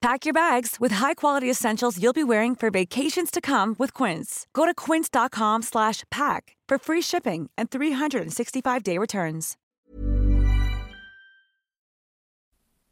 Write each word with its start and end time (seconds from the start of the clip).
Pack 0.00 0.24
your 0.24 0.32
bags 0.32 0.78
with 0.80 0.92
high-quality 0.92 1.50
essentials 1.50 1.98
you'll 2.02 2.14
be 2.14 2.24
wearing 2.24 2.56
for 2.56 2.70
vacations 2.70 3.30
to 3.30 3.38
come 3.42 3.76
with 3.78 3.92
Quince. 3.92 4.46
Go 4.54 4.64
to 4.64 4.72
quince.com 4.72 5.60
slash 5.60 6.04
pack 6.10 6.56
for 6.66 6.78
free 6.78 7.02
shipping 7.02 7.50
and 7.58 7.68
365-day 7.70 8.96
returns. 8.96 9.58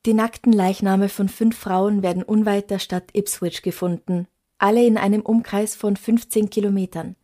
Die 0.04 0.12
nackten 0.12 0.52
Leichname 0.52 1.08
von 1.08 1.30
fünf 1.30 1.56
Frauen 1.56 2.02
werden 2.02 2.22
unweit 2.22 2.70
der 2.70 2.78
Stadt 2.78 3.10
Ipswich 3.14 3.62
gefunden, 3.62 4.28
alle 4.58 4.86
in 4.86 4.98
einem 4.98 5.22
Umkreis 5.22 5.74
von 5.74 5.96
15 5.96 6.50
Kilometern. 6.50 7.16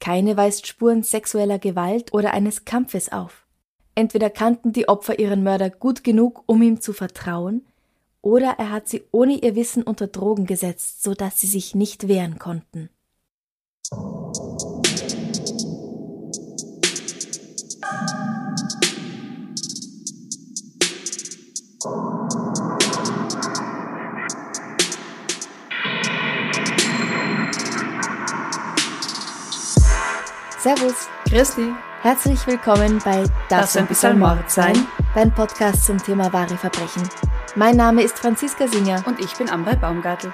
Keine 0.00 0.38
weist 0.38 0.66
Spuren 0.66 1.02
sexueller 1.02 1.58
Gewalt 1.58 2.14
oder 2.14 2.32
eines 2.32 2.64
Kampfes 2.64 3.12
auf. 3.12 3.46
Entweder 3.94 4.30
kannten 4.30 4.72
die 4.72 4.88
Opfer 4.88 5.18
ihren 5.18 5.42
Mörder 5.42 5.68
gut 5.68 6.02
genug, 6.02 6.44
um 6.46 6.62
ihm 6.62 6.80
zu 6.80 6.92
vertrauen, 6.92 7.67
oder 8.22 8.56
er 8.58 8.70
hat 8.70 8.88
sie 8.88 9.04
ohne 9.10 9.34
ihr 9.34 9.54
Wissen 9.54 9.82
unter 9.82 10.06
Drogen 10.06 10.46
gesetzt, 10.46 11.02
so 11.02 11.14
dass 11.14 11.40
sie 11.40 11.46
sich 11.46 11.74
nicht 11.74 12.08
wehren 12.08 12.38
konnten. 12.38 12.90
Servus, 30.60 31.08
Christi. 31.30 31.72
Herzlich 32.02 32.46
willkommen 32.46 33.00
bei 33.04 33.24
Das 33.48 33.76
ein 33.76 33.86
bisschen 33.86 34.18
Mord 34.18 34.50
sein? 34.50 34.86
dein 35.14 35.34
Podcast 35.34 35.84
zum 35.84 35.98
Thema 35.98 36.32
wahre 36.32 36.56
Verbrechen. 36.56 37.08
Mein 37.56 37.76
Name 37.76 38.02
ist 38.02 38.18
Franziska 38.18 38.68
Singer. 38.68 39.02
Und 39.06 39.18
ich 39.18 39.34
bin 39.34 39.50
Amrei 39.50 39.74
Baumgartel. 39.74 40.32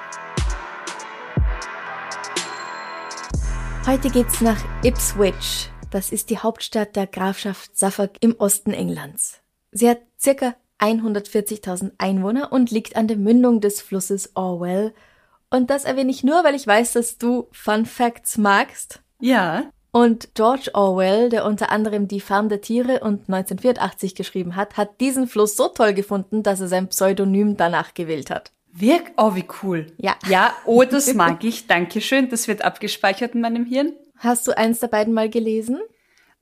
Heute 3.86 4.10
geht's 4.10 4.40
nach 4.40 4.62
Ipswich. 4.82 5.70
Das 5.90 6.12
ist 6.12 6.28
die 6.30 6.38
Hauptstadt 6.38 6.96
der 6.96 7.06
Grafschaft 7.06 7.78
Suffolk 7.78 8.12
im 8.20 8.34
Osten 8.38 8.72
Englands. 8.72 9.40
Sie 9.72 9.88
hat 9.88 10.00
circa 10.20 10.54
140.000 10.80 11.92
Einwohner 11.98 12.52
und 12.52 12.70
liegt 12.70 12.96
an 12.96 13.08
der 13.08 13.16
Mündung 13.16 13.60
des 13.60 13.80
Flusses 13.80 14.32
Orwell. 14.34 14.92
Und 15.50 15.70
das 15.70 15.84
erwähne 15.84 16.10
ich 16.10 16.24
nur, 16.24 16.44
weil 16.44 16.54
ich 16.54 16.66
weiß, 16.66 16.92
dass 16.92 17.16
du 17.16 17.48
Fun 17.52 17.86
Facts 17.86 18.36
magst. 18.36 19.00
Ja, 19.20 19.70
Und 19.94 20.34
George 20.34 20.70
Orwell, 20.74 21.28
der 21.28 21.44
unter 21.44 21.70
anderem 21.70 22.08
Die 22.08 22.18
Farm 22.18 22.48
der 22.48 22.60
Tiere 22.60 22.98
und 22.98 23.28
1984 23.28 24.16
geschrieben 24.16 24.56
hat, 24.56 24.76
hat 24.76 25.00
diesen 25.00 25.28
Fluss 25.28 25.56
so 25.56 25.68
toll 25.68 25.94
gefunden, 25.94 26.42
dass 26.42 26.60
er 26.60 26.66
sein 26.66 26.88
Pseudonym 26.88 27.56
danach 27.56 27.94
gewählt 27.94 28.28
hat. 28.28 28.50
wirk. 28.72 29.12
Oh, 29.16 29.36
wie 29.36 29.44
cool. 29.62 29.86
Ja. 29.98 30.16
Ja, 30.28 30.52
oh, 30.66 30.82
das 30.82 31.14
mag 31.14 31.44
ich. 31.44 31.68
Dankeschön. 31.68 32.28
Das 32.28 32.48
wird 32.48 32.62
abgespeichert 32.62 33.36
in 33.36 33.40
meinem 33.40 33.66
Hirn. 33.66 33.92
Hast 34.16 34.48
du 34.48 34.58
eins 34.58 34.80
der 34.80 34.88
beiden 34.88 35.14
mal 35.14 35.30
gelesen? 35.30 35.78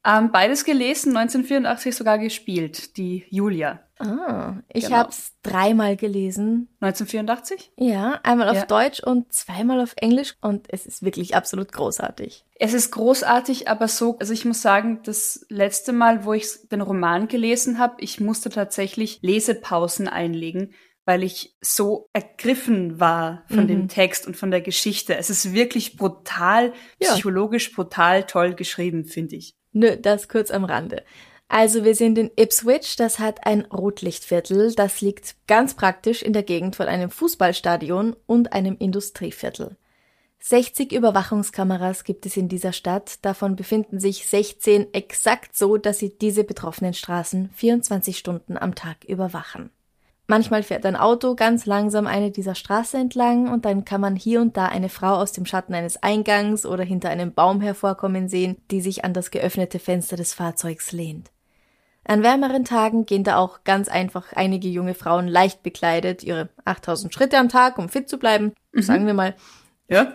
Ähm, 0.04 0.32
beides 0.32 0.64
gelesen, 0.64 1.16
1984 1.16 1.94
sogar 1.94 2.18
gespielt. 2.18 2.96
Die 2.96 3.24
Julia. 3.30 3.80
Ah, 4.00 4.56
ich 4.68 4.86
Genau. 4.86 4.96
hab's 4.96 5.34
dreimal 5.42 5.96
gelesen. 5.96 6.68
1984? 6.80 7.70
Ja, 7.76 8.18
einmal 8.24 8.48
auf 8.48 8.56
Ja. 8.56 8.66
Deutsch 8.66 9.00
und 9.00 9.32
zweimal 9.32 9.80
auf 9.80 9.92
Englisch 9.96 10.34
und 10.40 10.66
es 10.70 10.86
ist 10.86 11.04
wirklich 11.04 11.36
absolut 11.36 11.70
großartig. 11.70 12.44
Es 12.58 12.74
ist 12.74 12.90
großartig, 12.90 13.68
aber 13.68 13.86
so, 13.86 14.18
also 14.18 14.32
ich 14.32 14.44
muss 14.44 14.60
sagen, 14.60 15.00
das 15.04 15.46
letzte 15.48 15.92
Mal, 15.92 16.24
wo 16.24 16.32
ich 16.32 16.48
den 16.72 16.80
Roman 16.80 17.28
gelesen 17.28 17.78
habe, 17.78 17.94
ich 18.00 18.18
musste 18.18 18.50
tatsächlich 18.50 19.20
Lesepausen 19.22 20.08
einlegen, 20.08 20.74
weil 21.04 21.22
ich 21.22 21.56
so 21.60 22.08
ergriffen 22.12 22.98
war 22.98 23.44
von 23.48 23.68
dem 23.68 23.86
Text 23.88 24.26
und 24.26 24.36
von 24.36 24.50
der 24.50 24.60
Geschichte. 24.62 25.16
Es 25.16 25.30
ist 25.30 25.52
wirklich 25.52 25.96
brutal, 25.96 26.72
Ja. 27.00 27.12
psychologisch 27.12 27.72
brutal 27.72 28.24
toll 28.24 28.54
geschrieben, 28.54 29.04
finde 29.04 29.36
ich. 29.36 29.54
Nö, 29.72 29.96
das 29.96 30.28
kurz 30.28 30.50
am 30.50 30.64
Rande. 30.64 31.02
Also 31.48 31.84
wir 31.84 31.94
sind 31.94 32.16
in 32.16 32.30
Ipswich, 32.36 32.96
das 32.96 33.18
hat 33.18 33.46
ein 33.46 33.66
Rotlichtviertel, 33.66 34.74
das 34.74 35.02
liegt 35.02 35.36
ganz 35.46 35.74
praktisch 35.74 36.22
in 36.22 36.32
der 36.32 36.42
Gegend 36.42 36.76
von 36.76 36.86
einem 36.86 37.10
Fußballstadion 37.10 38.16
und 38.26 38.54
einem 38.54 38.76
Industrieviertel. 38.78 39.76
60 40.40 40.92
Überwachungskameras 40.92 42.04
gibt 42.04 42.26
es 42.26 42.36
in 42.36 42.48
dieser 42.48 42.72
Stadt, 42.72 43.24
davon 43.24 43.54
befinden 43.54 44.00
sich 44.00 44.26
16 44.26 44.92
exakt 44.92 45.56
so, 45.56 45.76
dass 45.76 45.98
sie 45.98 46.18
diese 46.18 46.42
betroffenen 46.42 46.94
Straßen 46.94 47.50
24 47.54 48.18
Stunden 48.18 48.56
am 48.56 48.74
Tag 48.74 49.04
überwachen. 49.04 49.70
Manchmal 50.28 50.62
fährt 50.62 50.86
ein 50.86 50.96
Auto 50.96 51.34
ganz 51.34 51.66
langsam 51.66 52.06
eine 52.06 52.30
dieser 52.30 52.54
Straße 52.54 52.96
entlang 52.96 53.50
und 53.52 53.64
dann 53.64 53.84
kann 53.84 54.00
man 54.00 54.16
hier 54.16 54.40
und 54.40 54.56
da 54.56 54.66
eine 54.66 54.88
Frau 54.88 55.14
aus 55.14 55.32
dem 55.32 55.46
Schatten 55.46 55.74
eines 55.74 56.02
Eingangs 56.02 56.64
oder 56.64 56.84
hinter 56.84 57.10
einem 57.10 57.34
Baum 57.34 57.60
hervorkommen 57.60 58.28
sehen, 58.28 58.56
die 58.70 58.80
sich 58.80 59.04
an 59.04 59.14
das 59.14 59.30
geöffnete 59.30 59.78
Fenster 59.78 60.16
des 60.16 60.32
Fahrzeugs 60.32 60.92
lehnt. 60.92 61.30
An 62.04 62.22
wärmeren 62.22 62.64
Tagen 62.64 63.06
gehen 63.06 63.24
da 63.24 63.36
auch 63.36 63.62
ganz 63.64 63.88
einfach 63.88 64.32
einige 64.32 64.68
junge 64.68 64.94
Frauen 64.94 65.28
leicht 65.28 65.62
bekleidet 65.62 66.24
ihre 66.24 66.48
8000 66.64 67.14
Schritte 67.14 67.38
am 67.38 67.48
Tag, 67.48 67.78
um 67.78 67.88
fit 67.88 68.08
zu 68.08 68.18
bleiben, 68.18 68.52
sagen 68.72 69.06
wir 69.06 69.14
mal. 69.14 69.34
Ja? 69.88 70.12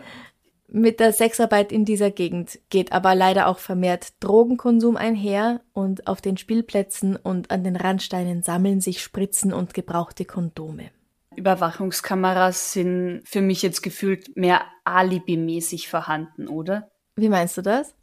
Mit 0.69 1.00
der 1.00 1.13
Sexarbeit 1.13 1.72
in 1.72 1.85
dieser 1.85 2.11
Gegend 2.11 2.59
geht 2.69 2.91
aber 2.91 3.16
leider 3.16 3.47
auch 3.47 3.59
vermehrt 3.59 4.13
Drogenkonsum 4.19 4.97
einher 4.97 5.61
und 5.72 6.07
auf 6.07 6.19
den 6.19 6.35
Spielplätzen 6.35 7.16
und 7.16 7.51
an 7.51 7.63
den 7.63 7.78
Randsteinen 7.78 8.44
sammeln 8.44 8.81
sich 8.81 9.01
Spritzen 9.01 9.53
und 9.53 9.73
gebrauchte 9.73 10.25
Kondome. 10.25 10.91
Überwachungskameras 11.38 12.73
sind 12.73 13.22
für 13.23 13.41
mich 13.41 13.61
jetzt 13.61 13.81
gefühlt 13.81 14.35
mehr 14.35 14.61
alibimäßig 14.83 15.88
vorhanden, 15.88 16.47
oder? 16.47 16.91
Wie 17.16 17.29
meinst 17.29 17.56
du 17.57 17.61
das? 17.61 17.95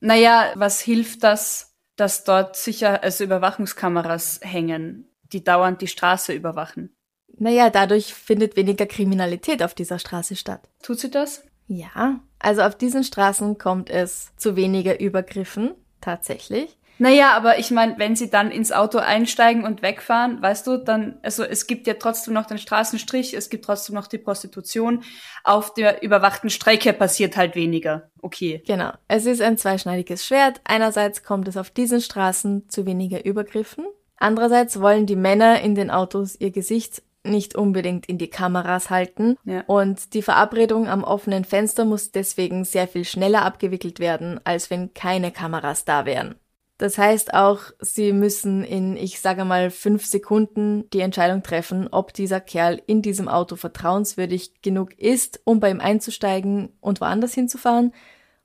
Naja, 0.00 0.52
was 0.54 0.80
hilft 0.80 1.24
das, 1.24 1.74
dass 1.96 2.24
dort 2.24 2.56
sicher 2.56 3.02
also 3.02 3.24
Überwachungskameras 3.24 4.40
hängen, 4.42 5.10
die 5.32 5.44
dauernd 5.44 5.82
die 5.82 5.88
Straße 5.88 6.32
überwachen? 6.32 6.94
Naja, 7.36 7.68
dadurch 7.68 8.14
findet 8.14 8.56
weniger 8.56 8.86
Kriminalität 8.86 9.62
auf 9.62 9.74
dieser 9.74 9.98
Straße 9.98 10.36
statt. 10.36 10.68
Tut 10.82 11.00
sie 11.00 11.10
das? 11.10 11.44
Ja, 11.68 12.20
also 12.38 12.62
auf 12.62 12.76
diesen 12.76 13.04
Straßen 13.04 13.58
kommt 13.58 13.90
es 13.90 14.34
zu 14.36 14.56
weniger 14.56 15.00
Übergriffen, 15.00 15.74
tatsächlich. 16.00 16.78
Naja, 17.00 17.32
aber 17.36 17.60
ich 17.60 17.70
meine, 17.70 17.96
wenn 17.98 18.16
sie 18.16 18.28
dann 18.28 18.50
ins 18.50 18.72
Auto 18.72 18.98
einsteigen 18.98 19.64
und 19.64 19.82
wegfahren, 19.82 20.42
weißt 20.42 20.66
du, 20.66 20.78
dann, 20.78 21.18
also 21.22 21.44
es 21.44 21.68
gibt 21.68 21.86
ja 21.86 21.94
trotzdem 21.94 22.34
noch 22.34 22.46
den 22.46 22.58
Straßenstrich, 22.58 23.34
es 23.34 23.50
gibt 23.50 23.64
trotzdem 23.64 23.94
noch 23.94 24.08
die 24.08 24.18
Prostitution. 24.18 25.04
Auf 25.44 25.74
der 25.74 26.02
überwachten 26.02 26.50
Strecke 26.50 26.92
passiert 26.92 27.36
halt 27.36 27.54
weniger. 27.54 28.10
Okay. 28.20 28.62
Genau. 28.66 28.90
Es 29.06 29.26
ist 29.26 29.40
ein 29.40 29.58
zweischneidiges 29.58 30.26
Schwert. 30.26 30.60
Einerseits 30.64 31.22
kommt 31.22 31.46
es 31.46 31.56
auf 31.56 31.70
diesen 31.70 32.00
Straßen 32.00 32.68
zu 32.68 32.84
weniger 32.84 33.24
Übergriffen. 33.24 33.86
Andererseits 34.16 34.80
wollen 34.80 35.06
die 35.06 35.14
Männer 35.14 35.60
in 35.60 35.76
den 35.76 35.92
Autos 35.92 36.34
ihr 36.40 36.50
Gesicht 36.50 37.02
nicht 37.28 37.54
unbedingt 37.54 38.06
in 38.06 38.18
die 38.18 38.28
Kameras 38.28 38.90
halten. 38.90 39.36
Ja. 39.44 39.62
Und 39.66 40.14
die 40.14 40.22
Verabredung 40.22 40.88
am 40.88 41.04
offenen 41.04 41.44
Fenster 41.44 41.84
muss 41.84 42.10
deswegen 42.10 42.64
sehr 42.64 42.88
viel 42.88 43.04
schneller 43.04 43.44
abgewickelt 43.44 44.00
werden, 44.00 44.40
als 44.44 44.70
wenn 44.70 44.94
keine 44.94 45.30
Kameras 45.30 45.84
da 45.84 46.06
wären. 46.06 46.34
Das 46.78 46.96
heißt 46.96 47.34
auch, 47.34 47.58
sie 47.80 48.12
müssen 48.12 48.62
in, 48.62 48.96
ich 48.96 49.18
sage 49.20 49.44
mal, 49.44 49.70
fünf 49.70 50.06
Sekunden 50.06 50.88
die 50.92 51.00
Entscheidung 51.00 51.42
treffen, 51.42 51.88
ob 51.90 52.14
dieser 52.14 52.40
Kerl 52.40 52.80
in 52.86 53.02
diesem 53.02 53.28
Auto 53.28 53.56
vertrauenswürdig 53.56 54.62
genug 54.62 54.96
ist, 54.96 55.40
um 55.42 55.58
bei 55.58 55.70
ihm 55.70 55.80
einzusteigen 55.80 56.68
und 56.80 57.00
woanders 57.00 57.34
hinzufahren, 57.34 57.92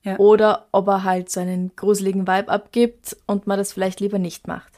Ja. 0.02 0.18
oder 0.18 0.66
ob 0.72 0.88
er 0.88 1.04
halt 1.04 1.30
so 1.30 1.38
einen 1.38 1.76
gruseligen 1.76 2.26
Vibe 2.26 2.48
abgibt 2.48 3.16
und 3.26 3.46
man 3.46 3.56
das 3.56 3.72
vielleicht 3.72 4.00
lieber 4.00 4.18
nicht 4.18 4.48
macht. 4.48 4.73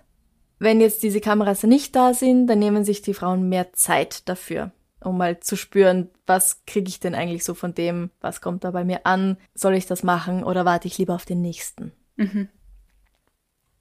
Wenn 0.58 0.81
jetzt 0.81 1.03
diese 1.03 1.20
Kameras 1.20 1.62
nicht 1.64 1.94
da 1.94 2.14
sind, 2.14 2.47
dann 2.47 2.58
nehmen 2.58 2.85
sich 2.85 3.03
die 3.03 3.14
Frauen 3.14 3.49
mehr 3.49 3.73
Zeit 3.75 4.29
dafür, 4.29 4.73
um 5.00 5.19
mal 5.19 5.41
zu 5.41 5.56
spüren, 5.56 6.08
was 6.26 6.64
kriege 6.67 6.88
ich 6.88 6.99
denn 6.99 7.14
eigentlich 7.14 7.44
so 7.44 7.55
von 7.55 7.75
dem, 7.75 8.11
was 8.20 8.41
kommt 8.41 8.64
da 8.64 8.70
bei 8.70 8.85
mir 8.85 9.05
an, 9.06 9.37
soll 9.55 9.75
ich 9.75 9.87
das 9.87 10.03
machen 10.03 10.43
oder 10.43 10.64
warte 10.64 10.88
ich 10.88 10.97
lieber 10.99 11.14
auf 11.14 11.26
den 11.26 11.43
nächsten. 11.43 11.93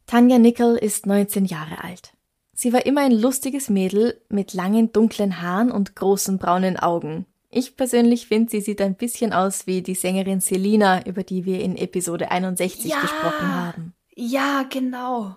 Tanja 0.05 0.37
Nickel 0.37 0.75
ist 0.75 1.05
19 1.05 1.45
Jahre 1.45 1.83
alt. 1.83 2.11
Sie 2.53 2.71
war 2.71 2.85
immer 2.85 3.01
ein 3.01 3.11
lustiges 3.11 3.69
Mädel 3.69 4.21
mit 4.29 4.53
langen 4.53 4.91
dunklen 4.91 5.41
Haaren 5.41 5.71
und 5.71 5.95
großen 5.95 6.37
braunen 6.37 6.77
Augen. 6.77 7.25
Ich 7.49 7.75
persönlich 7.77 8.27
finde, 8.27 8.51
sie 8.51 8.61
sieht 8.61 8.81
ein 8.81 8.95
bisschen 8.95 9.33
aus 9.33 9.65
wie 9.65 9.81
die 9.81 9.95
Sängerin 9.95 10.41
Selina, 10.41 11.05
über 11.05 11.23
die 11.23 11.45
wir 11.45 11.61
in 11.61 11.77
Episode 11.77 12.31
61 12.31 12.91
Ja. 12.91 12.99
gesprochen 12.99 13.47
haben. 13.55 13.93
Ja, 14.15 14.63
genau. 14.69 15.35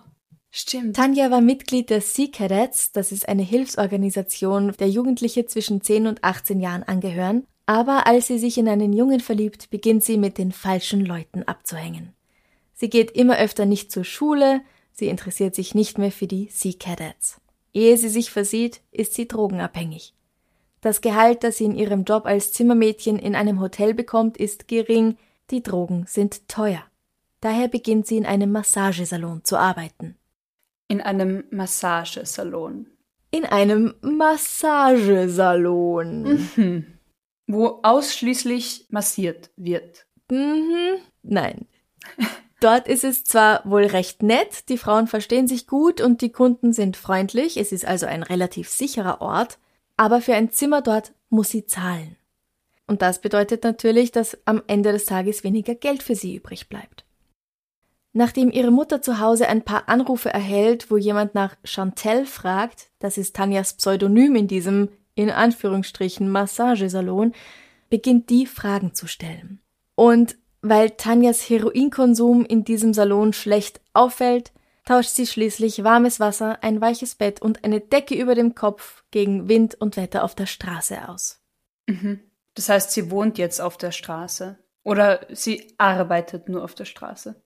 Stimmt. 0.51 0.95
Tanja 0.95 1.29
war 1.29 1.41
Mitglied 1.41 1.89
der 1.89 2.01
Sea 2.01 2.27
Cadets, 2.31 2.91
das 2.91 3.11
ist 3.11 3.29
eine 3.29 3.43
Hilfsorganisation, 3.43 4.73
der 4.79 4.89
Jugendliche 4.89 5.45
zwischen 5.45 5.81
10 5.81 6.07
und 6.07 6.23
18 6.23 6.59
Jahren 6.59 6.83
angehören, 6.83 7.45
aber 7.67 8.07
als 8.07 8.27
sie 8.27 8.39
sich 8.39 8.57
in 8.57 8.67
einen 8.67 8.93
Jungen 8.93 9.19
verliebt, 9.19 9.69
beginnt 9.69 10.03
sie 10.03 10.17
mit 10.17 10.39
den 10.39 10.51
falschen 10.51 11.05
Leuten 11.05 11.43
abzuhängen. 11.43 12.13
Sie 12.73 12.89
geht 12.89 13.11
immer 13.11 13.37
öfter 13.37 13.65
nicht 13.65 13.91
zur 13.91 14.03
Schule, 14.03 14.61
sie 14.91 15.07
interessiert 15.07 15.53
sich 15.53 15.75
nicht 15.75 15.99
mehr 15.99 16.11
für 16.11 16.25
die 16.25 16.49
Sea 16.51 16.73
Cadets. 16.79 17.39
Ehe 17.71 17.95
sie 17.97 18.09
sich 18.09 18.31
versieht, 18.31 18.81
ist 18.91 19.13
sie 19.13 19.27
drogenabhängig. 19.27 20.15
Das 20.81 21.01
Gehalt, 21.01 21.43
das 21.43 21.57
sie 21.57 21.65
in 21.65 21.75
ihrem 21.75 22.05
Job 22.05 22.25
als 22.25 22.53
Zimmermädchen 22.53 23.19
in 23.19 23.35
einem 23.35 23.59
Hotel 23.59 23.93
bekommt, 23.93 24.37
ist 24.37 24.67
gering, 24.67 25.17
die 25.51 25.61
Drogen 25.61 26.05
sind 26.07 26.47
teuer. 26.47 26.83
Daher 27.41 27.67
beginnt 27.67 28.07
sie 28.07 28.17
in 28.17 28.25
einem 28.25 28.51
Massagesalon 28.51 29.43
zu 29.43 29.57
arbeiten. 29.57 30.15
In 30.89 31.01
einem 31.01 31.45
Massagesalon. 31.51 32.87
In 33.31 33.45
einem 33.45 33.95
Massagesalon. 34.01 36.49
Mhm. 36.55 36.85
Wo 37.47 37.79
ausschließlich 37.83 38.87
massiert 38.89 39.51
wird. 39.55 40.05
Mhm. 40.29 40.97
Nein. 41.23 41.67
Dort 42.59 42.89
ist 42.89 43.05
es 43.05 43.23
zwar 43.23 43.61
wohl 43.63 43.85
recht 43.85 44.21
nett, 44.21 44.67
die 44.67 44.77
Frauen 44.77 45.07
verstehen 45.07 45.47
sich 45.47 45.65
gut 45.65 46.01
und 46.01 46.21
die 46.21 46.31
Kunden 46.31 46.73
sind 46.73 46.97
freundlich, 46.97 47.55
es 47.55 47.71
ist 47.71 47.85
also 47.85 48.05
ein 48.05 48.21
relativ 48.21 48.69
sicherer 48.69 49.21
Ort, 49.21 49.59
aber 49.95 50.21
für 50.21 50.33
ein 50.33 50.51
Zimmer 50.51 50.81
dort 50.81 51.13
muss 51.29 51.49
sie 51.49 51.65
zahlen. 51.65 52.17
Und 52.85 53.01
das 53.01 53.21
bedeutet 53.21 53.63
natürlich, 53.63 54.11
dass 54.11 54.37
am 54.45 54.61
Ende 54.67 54.91
des 54.91 55.05
Tages 55.05 55.43
weniger 55.43 55.75
Geld 55.75 56.03
für 56.03 56.15
sie 56.15 56.35
übrig 56.35 56.67
bleibt. 56.67 57.05
Nachdem 58.11 58.51
ihre 58.51 58.71
Mutter 58.71 59.01
zu 59.01 59.19
Hause 59.19 59.47
ein 59.47 59.63
paar 59.63 59.87
Anrufe 59.87 60.29
erhält, 60.29 60.89
wo 60.89 60.97
jemand 60.97 61.35
nach 61.35 61.55
Chantel 61.63 62.25
fragt, 62.25 62.87
das 62.99 63.17
ist 63.17 63.35
Tanjas 63.35 63.73
Pseudonym 63.73 64.35
in 64.35 64.47
diesem 64.47 64.89
in 65.15 65.29
Anführungsstrichen 65.29 66.29
Massagesalon, 66.29 67.33
beginnt 67.89 68.29
die 68.29 68.45
Fragen 68.45 68.93
zu 68.93 69.05
stellen. 69.05 69.59
Und 69.95 70.37
weil 70.61 70.91
Tanjas 70.91 71.49
Heroinkonsum 71.49 72.45
in 72.45 72.63
diesem 72.63 72.93
Salon 72.93 73.33
schlecht 73.33 73.81
auffällt, 73.93 74.51
tauscht 74.85 75.09
sie 75.09 75.27
schließlich 75.27 75.83
warmes 75.83 76.19
Wasser, 76.19 76.63
ein 76.63 76.81
weiches 76.81 77.15
Bett 77.15 77.41
und 77.41 77.63
eine 77.63 77.81
Decke 77.81 78.15
über 78.15 78.33
dem 78.33 78.55
Kopf 78.55 79.03
gegen 79.11 79.49
Wind 79.49 79.75
und 79.75 79.97
Wetter 79.97 80.23
auf 80.23 80.35
der 80.35 80.45
Straße 80.45 81.09
aus. 81.09 81.41
Mhm. 81.87 82.21
Das 82.55 82.69
heißt, 82.69 82.91
sie 82.91 83.11
wohnt 83.11 83.37
jetzt 83.37 83.61
auf 83.61 83.77
der 83.77 83.91
Straße. 83.91 84.57
Oder 84.83 85.27
sie 85.31 85.73
arbeitet 85.77 86.49
nur 86.49 86.63
auf 86.63 86.73
der 86.75 86.85
Straße. 86.85 87.41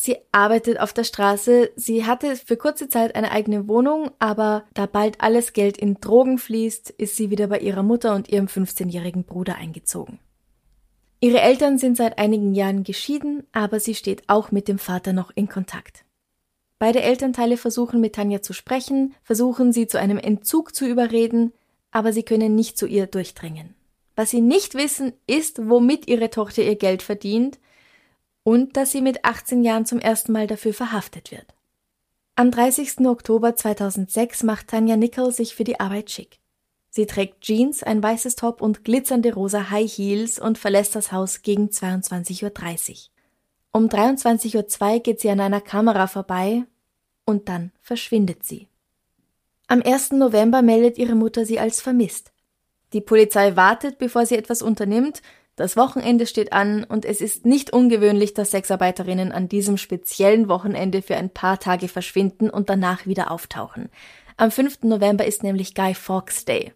Sie 0.00 0.16
arbeitet 0.30 0.78
auf 0.78 0.92
der 0.92 1.02
Straße. 1.02 1.72
Sie 1.74 2.06
hatte 2.06 2.36
für 2.36 2.56
kurze 2.56 2.88
Zeit 2.88 3.16
eine 3.16 3.32
eigene 3.32 3.66
Wohnung, 3.66 4.12
aber 4.20 4.62
da 4.72 4.86
bald 4.86 5.20
alles 5.20 5.54
Geld 5.54 5.76
in 5.76 5.96
Drogen 5.96 6.38
fließt, 6.38 6.90
ist 6.90 7.16
sie 7.16 7.30
wieder 7.30 7.48
bei 7.48 7.58
ihrer 7.58 7.82
Mutter 7.82 8.14
und 8.14 8.28
ihrem 8.28 8.46
15-jährigen 8.46 9.24
Bruder 9.24 9.56
eingezogen. 9.56 10.20
Ihre 11.18 11.40
Eltern 11.40 11.78
sind 11.78 11.96
seit 11.96 12.16
einigen 12.16 12.54
Jahren 12.54 12.84
geschieden, 12.84 13.42
aber 13.50 13.80
sie 13.80 13.96
steht 13.96 14.22
auch 14.28 14.52
mit 14.52 14.68
dem 14.68 14.78
Vater 14.78 15.12
noch 15.12 15.32
in 15.34 15.48
Kontakt. 15.48 16.04
Beide 16.78 17.02
Elternteile 17.02 17.56
versuchen 17.56 18.00
mit 18.00 18.14
Tanja 18.14 18.40
zu 18.40 18.52
sprechen, 18.52 19.16
versuchen 19.24 19.72
sie 19.72 19.88
zu 19.88 19.98
einem 19.98 20.18
Entzug 20.18 20.76
zu 20.76 20.86
überreden, 20.86 21.52
aber 21.90 22.12
sie 22.12 22.22
können 22.22 22.54
nicht 22.54 22.78
zu 22.78 22.86
ihr 22.86 23.08
durchdringen. 23.08 23.74
Was 24.14 24.30
sie 24.30 24.42
nicht 24.42 24.76
wissen, 24.76 25.12
ist, 25.26 25.68
womit 25.68 26.06
ihre 26.06 26.30
Tochter 26.30 26.62
ihr 26.62 26.76
Geld 26.76 27.02
verdient 27.02 27.58
und 28.48 28.78
dass 28.78 28.92
sie 28.92 29.02
mit 29.02 29.26
18 29.26 29.62
Jahren 29.62 29.84
zum 29.84 29.98
ersten 29.98 30.32
Mal 30.32 30.46
dafür 30.46 30.72
verhaftet 30.72 31.32
wird. 31.32 31.44
Am 32.34 32.50
30. 32.50 33.00
Oktober 33.00 33.54
2006 33.54 34.42
macht 34.42 34.68
Tanja 34.68 34.96
Nickel 34.96 35.32
sich 35.32 35.54
für 35.54 35.64
die 35.64 35.80
Arbeit 35.80 36.10
schick. 36.10 36.38
Sie 36.88 37.04
trägt 37.04 37.42
Jeans, 37.42 37.82
ein 37.82 38.02
weißes 38.02 38.36
Top 38.36 38.62
und 38.62 38.84
glitzernde 38.84 39.34
rosa 39.34 39.68
High 39.68 39.92
Heels 39.92 40.38
und 40.38 40.56
verlässt 40.56 40.96
das 40.96 41.12
Haus 41.12 41.42
gegen 41.42 41.66
22.30 41.66 42.90
Uhr. 42.90 42.96
Um 43.72 43.88
23.02 43.88 44.94
Uhr 44.94 45.00
geht 45.00 45.20
sie 45.20 45.28
an 45.28 45.40
einer 45.40 45.60
Kamera 45.60 46.06
vorbei 46.06 46.64
und 47.26 47.50
dann 47.50 47.70
verschwindet 47.82 48.46
sie. 48.46 48.66
Am 49.66 49.82
1. 49.82 50.12
November 50.12 50.62
meldet 50.62 50.96
ihre 50.96 51.16
Mutter 51.16 51.44
sie 51.44 51.60
als 51.60 51.82
vermisst. 51.82 52.32
Die 52.94 53.02
Polizei 53.02 53.56
wartet, 53.56 53.98
bevor 53.98 54.24
sie 54.24 54.36
etwas 54.36 54.62
unternimmt, 54.62 55.20
das 55.58 55.76
Wochenende 55.76 56.26
steht 56.26 56.52
an 56.52 56.84
und 56.84 57.04
es 57.04 57.20
ist 57.20 57.44
nicht 57.44 57.72
ungewöhnlich, 57.72 58.32
dass 58.32 58.52
Sexarbeiterinnen 58.52 59.32
an 59.32 59.48
diesem 59.48 59.76
speziellen 59.76 60.48
Wochenende 60.48 61.02
für 61.02 61.16
ein 61.16 61.30
paar 61.30 61.58
Tage 61.58 61.88
verschwinden 61.88 62.48
und 62.48 62.70
danach 62.70 63.06
wieder 63.06 63.32
auftauchen. 63.32 63.88
Am 64.36 64.52
5. 64.52 64.84
November 64.84 65.24
ist 65.24 65.42
nämlich 65.42 65.74
Guy 65.74 65.94
Fawkes 65.94 66.44
Day. 66.44 66.72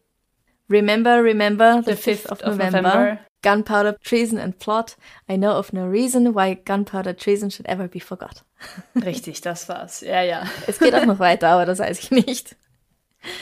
Remember, 0.68 1.22
remember 1.22 1.82
the, 1.86 1.94
the 1.94 2.10
5th 2.10 2.26
of, 2.26 2.40
of 2.42 2.56
November. 2.56 2.82
November. 2.82 3.18
Gunpowder, 3.42 3.96
treason 4.02 4.38
and 4.38 4.58
plot. 4.58 4.96
I 5.28 5.36
know 5.36 5.52
of 5.52 5.72
no 5.72 5.86
reason 5.86 6.34
why 6.34 6.54
gunpowder 6.54 7.16
treason 7.16 7.50
should 7.50 7.66
ever 7.66 7.86
be 7.86 8.00
forgot. 8.00 8.42
Richtig, 9.04 9.42
das 9.42 9.68
war's. 9.68 10.00
Ja, 10.00 10.22
ja. 10.22 10.44
Es 10.66 10.80
geht 10.80 10.94
auch 10.94 11.06
noch 11.06 11.18
weiter, 11.20 11.48
aber 11.48 11.66
das 11.66 11.78
weiß 11.78 11.98
ich 12.00 12.10
nicht. 12.10 12.56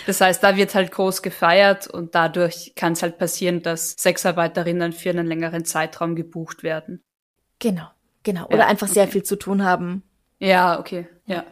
Das 0.07 0.21
heißt, 0.21 0.43
da 0.43 0.57
wird 0.57 0.75
halt 0.75 0.93
groß 0.93 1.23
gefeiert 1.23 1.87
und 1.87 2.15
dadurch 2.15 2.73
kann 2.77 2.93
es 2.93 3.03
halt 3.03 3.19
passieren, 3.19 3.63
dass 3.63 3.93
Sexarbeiterinnen 3.93 4.93
für 4.93 5.11
einen 5.11 5.27
längeren 5.27 5.65
Zeitraum 5.65 6.15
gebucht 6.15 6.63
werden. 6.63 7.03
Genau, 7.59 7.87
genau. 8.23 8.47
Oder 8.47 8.59
ja, 8.59 8.67
einfach 8.67 8.89
okay. 8.89 8.95
sehr 8.95 9.09
viel 9.09 9.23
zu 9.23 9.37
tun 9.37 9.65
haben. 9.65 10.03
Ja, 10.39 10.79
okay, 10.79 11.09
ja. 11.27 11.45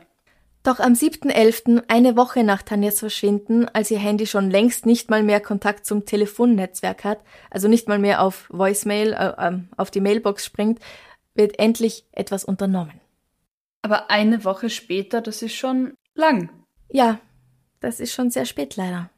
Doch 0.62 0.80
am 0.80 0.92
7.11., 0.92 1.84
eine 1.88 2.16
Woche 2.16 2.44
nach 2.44 2.62
Tanjas 2.62 2.98
Verschwinden, 2.98 3.68
als 3.68 3.90
ihr 3.90 3.98
Handy 3.98 4.26
schon 4.26 4.50
längst 4.50 4.86
nicht 4.86 5.08
mal 5.08 5.22
mehr 5.22 5.40
Kontakt 5.40 5.86
zum 5.86 6.04
Telefonnetzwerk 6.04 7.04
hat, 7.04 7.20
also 7.50 7.68
nicht 7.68 7.88
mal 7.88 7.98
mehr 7.98 8.20
auf 8.22 8.46
Voicemail, 8.50 9.12
äh, 9.12 9.48
äh, 9.48 9.58
auf 9.76 9.90
die 9.90 10.00
Mailbox 10.00 10.44
springt, 10.44 10.80
wird 11.34 11.58
endlich 11.58 12.04
etwas 12.12 12.44
unternommen. 12.44 13.00
Aber 13.82 14.10
eine 14.10 14.44
Woche 14.44 14.68
später, 14.68 15.20
das 15.20 15.40
ist 15.40 15.54
schon 15.54 15.94
lang. 16.14 16.50
Ja, 16.90 17.20
das 17.80 18.00
ist 18.00 18.12
schon 18.12 18.30
sehr 18.30 18.44
spät 18.44 18.76
leider. 18.76 19.10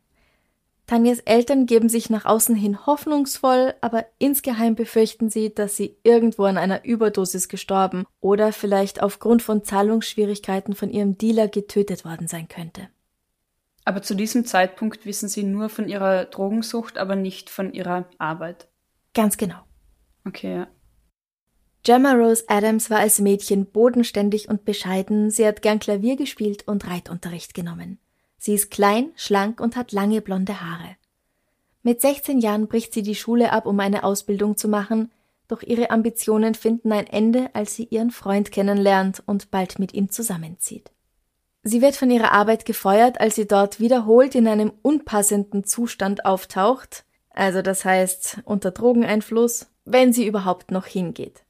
Tanjas 0.91 1.21
Eltern 1.21 1.67
geben 1.67 1.89
sich 1.89 2.11
nach 2.11 2.25
außen 2.25 2.57
hin 2.57 2.85
hoffnungsvoll, 2.85 3.75
aber 3.81 4.07
insgeheim 4.19 4.75
befürchten 4.75 5.31
sie, 5.31 5.55
dass 5.55 5.77
sie 5.77 5.97
irgendwo 6.03 6.43
an 6.45 6.59
einer 6.59 6.85
Überdosis 6.85 7.49
gestorben 7.49 8.07
oder 8.21 8.53
vielleicht 8.53 9.01
aufgrund 9.01 9.41
von 9.41 9.63
Zahlungsschwierigkeiten 9.63 10.75
von 10.75 10.91
ihrem 10.91 11.17
Dealer 11.17 11.47
getötet 11.47 12.05
worden 12.05 12.27
sein 12.27 12.49
könnte. 12.49 12.89
Aber 13.85 14.03
zu 14.03 14.17
diesem 14.17 14.45
Zeitpunkt 14.45 15.07
wissen 15.07 15.29
sie 15.29 15.45
nur 15.45 15.69
von 15.69 15.89
ihrer 15.89 16.25
Drogensucht, 16.25 16.99
aber 16.99 17.15
nicht 17.15 17.51
von 17.51 17.73
ihrer 17.73 18.07
Arbeit. 18.19 18.67
Ganz 19.15 19.37
genau. 19.37 19.61
Okay, 20.27 20.57
ja. 20.57 20.69
Gemma 21.85 22.15
Rose 22.15 22.45
Adams 22.49 22.91
war 22.91 22.99
als 22.99 23.21
Mädchen 23.21 23.67
bodenständig 23.67 24.49
und 24.49 24.65
bescheiden, 24.65 25.31
sie 25.31 25.47
hat 25.47 25.63
gern 25.63 25.79
Klavier 25.79 26.17
gespielt 26.17 26.67
und 26.67 26.87
Reitunterricht 26.87 27.55
genommen. 27.55 27.99
Sie 28.43 28.55
ist 28.55 28.71
klein, 28.71 29.13
schlank 29.17 29.61
und 29.61 29.77
hat 29.77 29.93
lange 29.93 30.23
blonde 30.23 30.63
Haare. 30.63 30.97
Mit 31.83 32.01
16 32.01 32.41
Jahren 32.41 32.69
bricht 32.69 32.95
sie 32.95 33.03
die 33.03 33.15
Schule 33.15 33.53
ab, 33.53 33.67
um 33.67 33.79
eine 33.81 34.03
Ausbildung 34.03 34.57
zu 34.57 34.67
machen, 34.67 35.13
doch 35.47 35.63
ihre 35.63 35.91
Ambitionen 35.91 36.55
finden 36.55 36.91
ein 36.91 37.07
Ende, 37.07 37.51
als 37.53 37.75
sie 37.75 37.85
ihren 37.85 38.11
Freund 38.11 38.51
kennenlernt 38.51 39.23
und 39.27 39.51
bald 39.51 39.79
mit 39.79 39.93
ihm 39.93 40.11
zusammenzieht. 40.11 40.91
Sie 41.65 41.83
wird 41.83 41.97
von 41.97 42.11
ihrer 42.11 42.33
Arbeit 42.33 42.65
gefeuert, 42.65 43.21
als 43.21 43.35
sie 43.35 43.47
dort 43.47 43.79
wiederholt 43.79 44.35
in 44.35 44.49
einem 44.49 44.73
unpassenden 44.81 45.65
Zustand 45.65 46.25
auftaucht, 46.25 47.05
also 47.29 47.61
das 47.61 47.85
heißt 47.85 48.39
unter 48.45 48.71
Drogeneinfluss, 48.71 49.67
wenn 49.85 50.15
sie 50.15 50.27
überhaupt 50.27 50.71
noch 50.71 50.87
hingeht. 50.87 51.43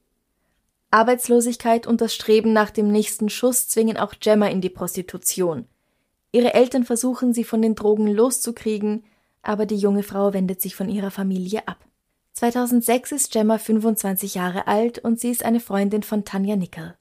Arbeitslosigkeit 0.91 1.87
und 1.87 2.01
das 2.01 2.13
Streben 2.13 2.53
nach 2.53 2.71
dem 2.71 2.91
nächsten 2.91 3.29
Schuss 3.29 3.69
zwingen 3.69 3.97
auch 3.97 4.15
Gemma 4.19 4.49
in 4.49 4.61
die 4.61 4.71
Prostitution– 4.71 5.67
Ihre 6.33 6.55
Eltern 6.55 6.85
versuchen, 6.85 7.33
sie 7.33 7.45
von 7.45 7.63
den 7.63 7.75
Drogen 7.75 8.07
loszukriegen, 8.07 9.05
aber 9.43 9.67
die 9.67 9.77
junge 9.77 10.03
Frau 10.03 10.33
wendet 10.33 10.61
sich 10.61 10.77
von 10.77 10.89
ihrer 10.89 11.11
Familie 11.11 11.67
ab. 11.67 11.79
2006 12.35 13.13
ist 13.13 13.33
Gemma 13.33 13.59
25 13.59 14.35
Jahre 14.35 14.67
alt 14.67 14.99
und 14.99 15.19
sie 15.19 15.31
ist 15.31 15.45
eine 15.45 15.61
Freundin 15.61 16.03
von 16.03 16.25
Tanja 16.25 16.57
Nickel. 16.57 16.95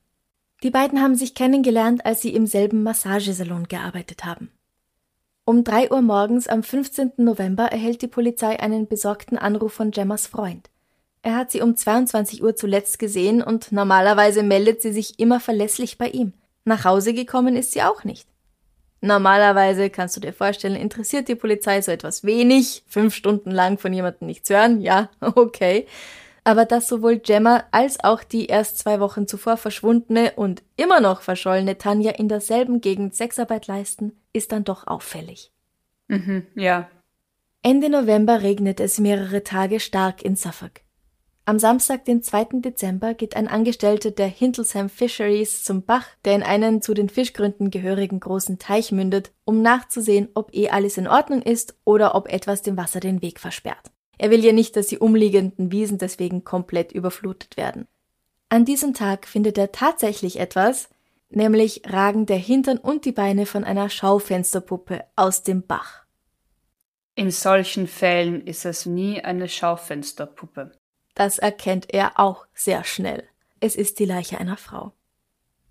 Die 0.64 0.72
beiden 0.72 1.02
haben 1.02 1.16
sich 1.16 1.36
kennengelernt, 1.36 2.06
als 2.06 2.22
sie 2.22 2.34
im 2.34 2.46
selben 2.46 2.84
Massagesalon 2.84 3.68
gearbeitet 3.68 4.26
haben. 4.26 4.52
Um 5.46 5.64
drei 5.64 5.90
Uhr 5.90 6.02
morgens 6.02 6.48
am 6.48 6.62
15. 6.62 7.14
November 7.18 7.66
erhält 7.66 8.02
die 8.02 8.08
Polizei 8.08 8.60
einen 8.60 8.88
besorgten 8.88 9.38
Anruf 9.38 9.74
von 9.74 9.92
Gemmas 9.92 10.28
Freund. 10.28 10.70
Er 11.22 11.36
hat 11.36 11.52
sie 11.52 11.62
um 11.62 11.76
22 11.76 12.44
Uhr 12.44 12.56
zuletzt 12.56 13.00
gesehen 13.00 13.42
und 13.42 13.72
normalerweise 13.72 14.44
meldet 14.44 14.82
sie 14.82 14.92
sich 14.92 15.20
immer 15.20 15.40
verlässlich 15.40 15.98
bei 15.98 16.10
ihm. 16.10 16.34
Nach 16.66 16.86
Hause 16.86 17.14
gekommen 17.14 17.56
ist 17.56 17.72
sie 17.72 17.84
auch 17.84 18.04
nicht. 18.04 18.28
Normalerweise 19.02 19.90
kannst 19.90 20.18
du 20.18 20.20
dir 20.20 20.34
vorstellen, 20.34 20.76
interessiert 20.76 21.28
die 21.28 21.36
Polizei 21.36 21.82
so 21.82 21.92
etwas 21.92 22.24
wenig, 22.24 22.84
fünf 22.88 23.16
Stunden 23.16 23.52
lang 23.52 23.78
von 23.78 23.94
jemandem 23.94 24.28
nichts 24.28 24.50
hören, 24.50 24.82
ja, 24.82 25.10
okay. 25.22 25.88
Aber 26.44 26.66
dass 26.66 26.88
sowohl 26.88 27.20
Gemma 27.20 27.64
als 27.72 28.04
auch 28.04 28.24
die 28.24 28.48
erst 28.48 28.80
zwei 28.80 29.00
Wochen 29.00 29.28
zuvor 29.28 29.58
verschwundene 29.58 30.34
und 30.36 30.64
immer 30.78 31.00
noch 31.00 31.22
verschollene 31.22 31.78
Tanja 31.78 32.12
in 32.12 32.28
derselben 32.28 32.82
Gegend 32.82 33.16
Sexarbeit 33.16 33.68
leisten, 33.68 34.14
ist 34.34 34.52
dann 34.52 34.64
doch 34.64 34.88
auffällig. 34.88 35.52
Mhm, 36.08 36.48
ja. 36.56 36.90
Ende 37.62 37.90
November 37.90 38.42
regnet 38.42 38.80
es 38.80 39.00
mehrere 39.00 39.44
Tage 39.44 39.80
stark 39.80 40.24
in 40.24 40.36
Suffolk. 40.36 40.82
Am 41.50 41.58
Samstag, 41.58 42.06
den 42.06 42.22
2. 42.22 42.60
Dezember, 42.62 43.16
geht 43.16 43.36
ein 43.36 43.48
Angestellter 43.48 44.12
der 44.12 44.28
Hindlesham 44.28 44.88
Fisheries 44.88 45.64
zum 45.64 45.82
Bach, 45.82 46.06
der 46.24 46.36
in 46.36 46.44
einen 46.44 46.84
zu 46.84 46.94
den 46.94 47.10
Fischgründen 47.10 47.72
gehörigen 47.72 48.20
großen 48.20 48.60
Teich 48.60 48.92
mündet, 48.92 49.32
um 49.46 49.64
nachzusehen, 49.64 50.30
ob 50.36 50.54
eh 50.54 50.70
alles 50.70 51.00
in 51.00 51.08
Ordnung 51.08 51.42
ist 51.42 51.76
oder 51.86 52.14
ob 52.14 52.32
etwas 52.32 52.62
dem 52.62 52.78
Wasser 52.78 53.00
den 53.00 53.24
Weg 53.24 53.40
versperrt. 53.40 53.90
Er 54.20 54.30
will 54.30 54.46
ja 54.46 54.54
nicht, 54.54 54.76
dass 54.76 54.90
die 54.90 55.00
umliegenden 55.00 55.72
Wiesen 55.72 55.98
deswegen 55.98 56.44
komplett 56.44 56.92
überflutet 56.92 57.58
werden. 57.58 57.88
An 58.50 58.64
diesem 58.64 58.94
Tag 58.94 59.26
findet 59.26 59.58
er 59.58 59.72
tatsächlich 59.72 60.40
etwas, 60.40 60.88
nämlich 61.32 61.82
ragen 61.88 62.28
der 62.28 62.38
Hintern 62.38 62.78
und 62.78 63.06
die 63.06 63.12
Beine 63.12 63.48
von 63.48 63.64
einer 63.64 63.90
Schaufensterpuppe 63.90 65.04
aus 65.16 65.42
dem 65.42 65.66
Bach. 65.66 66.04
In 67.16 67.32
solchen 67.32 67.88
Fällen 67.88 68.46
ist 68.46 68.66
es 68.66 68.86
nie 68.86 69.24
eine 69.24 69.50
Schaufensterpuppe. 69.50 70.74
Das 71.20 71.38
erkennt 71.38 71.94
er 71.94 72.18
auch 72.18 72.46
sehr 72.54 72.86
schnell. 72.86 73.26
Es 73.60 73.76
ist 73.76 74.00
die 74.00 74.06
Leiche 74.06 74.38
einer 74.38 74.56
Frau. 74.56 74.94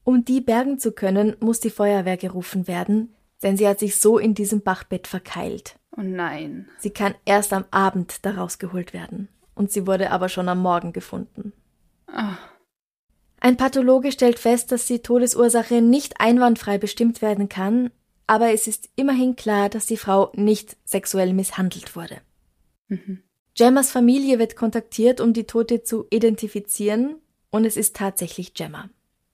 Um 0.05 0.23
die 0.23 0.43
bergen 0.43 0.79
zu 0.79 0.93
können, 0.93 1.37
muss 1.41 1.59
die 1.59 1.71
Feuerwehr 1.71 2.19
gerufen 2.19 2.69
werden, 2.69 3.15
denn 3.43 3.57
sie 3.57 3.67
hat 3.67 3.79
sich 3.79 3.97
so 3.97 4.19
in 4.19 4.35
diesem 4.35 4.61
Bachbett 4.61 5.07
verkeilt. 5.07 5.79
Oh 5.97 6.03
nein. 6.03 6.69
Sie 6.77 6.91
kann 6.91 7.15
erst 7.25 7.55
am 7.55 7.65
Abend 7.71 8.27
daraus 8.27 8.59
geholt 8.59 8.93
werden. 8.93 9.29
Und 9.55 9.73
sie 9.73 9.87
wurde 9.87 10.11
aber 10.11 10.29
schon 10.29 10.51
am 10.51 10.61
Morgen 10.61 10.93
gefunden. 10.93 11.55
Ach. 12.09 12.39
Ein 13.41 13.57
Pathologe 13.57 14.13
stellt 14.13 14.39
fest, 14.39 14.71
dass 14.71 14.85
die 14.85 15.01
Todesursache 15.01 15.81
nicht 15.81 16.21
einwandfrei 16.21 16.77
bestimmt 16.77 17.23
werden 17.23 17.49
kann, 17.49 17.91
aber 18.27 18.53
es 18.53 18.67
ist 18.67 18.91
immerhin 18.97 19.35
klar, 19.35 19.71
dass 19.71 19.87
die 19.87 19.97
Frau 19.97 20.31
nicht 20.35 20.77
sexuell 20.85 21.33
misshandelt 21.33 21.97
wurde. 21.97 22.21
Mhm. 22.89 23.23
Gemmas 23.59 23.91
Familie 23.91 24.39
wird 24.39 24.55
kontaktiert, 24.55 25.21
um 25.21 25.33
die 25.33 25.43
Tote 25.43 25.83
zu 25.83 26.07
identifizieren, 26.11 27.17
und 27.51 27.65
es 27.65 27.77
ist 27.77 27.97
tatsächlich 27.97 28.55
Gemma. 28.55 28.89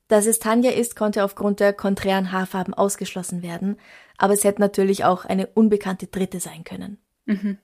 Dass 0.08 0.24
es 0.24 0.38
Tanja 0.38 0.70
ist, 0.70 0.96
konnte 0.96 1.24
aufgrund 1.24 1.60
der 1.60 1.74
konträren 1.74 2.32
Haarfarben 2.32 2.72
ausgeschlossen 2.72 3.42
werden, 3.42 3.76
aber 4.16 4.32
es 4.32 4.42
hätte 4.42 4.62
natürlich 4.62 5.04
auch 5.04 5.26
eine 5.26 5.48
unbekannte 5.48 6.06
Dritte 6.06 6.40
sein 6.40 6.64
können. 6.64 6.96
Mhm. 7.26 7.58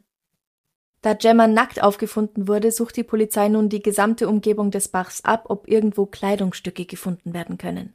Da 1.01 1.15
Gemma 1.15 1.47
nackt 1.47 1.83
aufgefunden 1.83 2.47
wurde, 2.47 2.73
sucht 2.73 2.99
die 2.99 3.05
Polizei 3.05 3.49
nun 3.49 3.71
die 3.71 3.81
gesamte 3.81 4.29
Umgebung 4.29 4.71
des 4.71 4.89
Bachs 4.89 5.25
ab, 5.25 5.47
ob 5.49 5.67
irgendwo 5.67 6.05
Kleidungsstücke 6.05 6.85
gefunden 6.85 7.33
werden 7.33 7.57
können. 7.57 7.95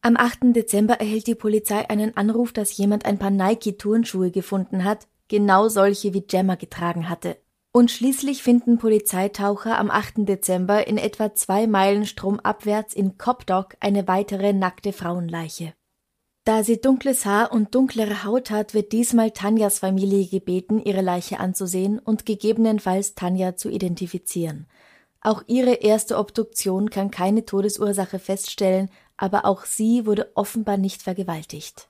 Am 0.00 0.16
8. 0.16 0.52
Dezember 0.56 0.94
erhält 0.94 1.28
die 1.28 1.36
Polizei 1.36 1.88
einen 1.88 2.16
Anruf, 2.16 2.52
dass 2.52 2.76
jemand 2.76 3.04
ein 3.04 3.20
paar 3.20 3.30
Nike-Turnschuhe 3.30 4.32
gefunden 4.32 4.82
hat, 4.82 5.06
genau 5.28 5.68
solche 5.68 6.12
wie 6.12 6.22
Gemma 6.22 6.56
getragen 6.56 7.08
hatte, 7.08 7.36
und 7.76 7.90
schließlich 7.90 8.44
finden 8.44 8.78
Polizeitaucher 8.78 9.76
am 9.78 9.90
8. 9.90 10.28
Dezember 10.28 10.86
in 10.86 10.96
etwa 10.96 11.34
zwei 11.34 11.66
Meilen 11.66 12.06
stromabwärts 12.06 12.94
in 12.94 13.18
Copdock 13.18 13.74
eine 13.80 14.06
weitere 14.06 14.52
nackte 14.52 14.92
Frauenleiche. 14.92 15.74
Da 16.44 16.62
sie 16.62 16.80
dunkles 16.80 17.26
Haar 17.26 17.50
und 17.52 17.74
dunklere 17.74 18.22
Haut 18.22 18.50
hat, 18.50 18.74
wird 18.74 18.92
diesmal 18.92 19.32
Tanjas 19.32 19.80
Familie 19.80 20.24
gebeten, 20.24 20.80
ihre 20.84 21.00
Leiche 21.00 21.40
anzusehen 21.40 21.98
und 21.98 22.26
gegebenenfalls 22.26 23.16
Tanja 23.16 23.56
zu 23.56 23.70
identifizieren. 23.70 24.68
Auch 25.20 25.42
ihre 25.48 25.72
erste 25.72 26.18
Obduktion 26.18 26.90
kann 26.90 27.10
keine 27.10 27.44
Todesursache 27.44 28.20
feststellen, 28.20 28.88
aber 29.16 29.46
auch 29.46 29.64
sie 29.64 30.06
wurde 30.06 30.30
offenbar 30.36 30.76
nicht 30.76 31.02
vergewaltigt. 31.02 31.88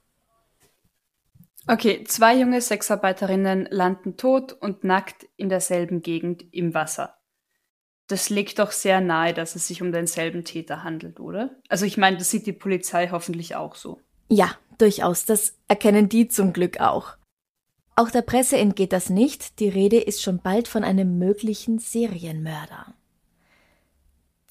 Okay, 1.67 2.05
zwei 2.05 2.37
junge 2.37 2.61
Sexarbeiterinnen 2.61 3.67
landen 3.71 4.17
tot 4.17 4.53
und 4.53 4.85
nackt 4.85 5.27
in 5.37 5.49
derselben 5.49 6.03
Gegend 6.03 6.45
im 6.53 6.75
Wasser. 6.75 7.17
Das 8.07 8.29
legt 8.29 8.59
doch 8.59 8.71
sehr 8.71 9.01
nahe, 9.01 9.33
dass 9.33 9.57
es 9.57 9.67
sich 9.67 9.81
um 9.81 9.91
denselben 9.91 10.45
Täter 10.45 10.85
handelt, 10.85 11.21
oder? 11.21 11.57
Also 11.69 11.87
ich 11.87 11.97
meine, 11.97 12.19
das 12.19 12.31
sieht 12.31 12.47
die 12.47 12.53
Polizei 12.53 13.09
hoffentlich 13.11 13.57
auch 13.57 13.77
so. 13.77 13.99
Ja, 14.29 14.51
durchaus, 14.77 15.25
das 15.25 15.57
erkennen 15.69 16.11
die 16.11 16.29
zum 16.29 16.53
Glück 16.53 16.81
auch. 16.81 17.17
Auch 17.97 18.11
der 18.11 18.23
Presse 18.23 18.59
entgeht 18.59 18.93
das 18.93 19.09
nicht, 19.09 19.59
die 19.61 19.69
Rede 19.69 19.99
ist 19.99 20.21
schon 20.21 20.41
bald 20.41 20.69
von 20.69 20.85
einem 20.85 21.19
möglichen 21.19 21.79
Serienmörder. 21.79 22.95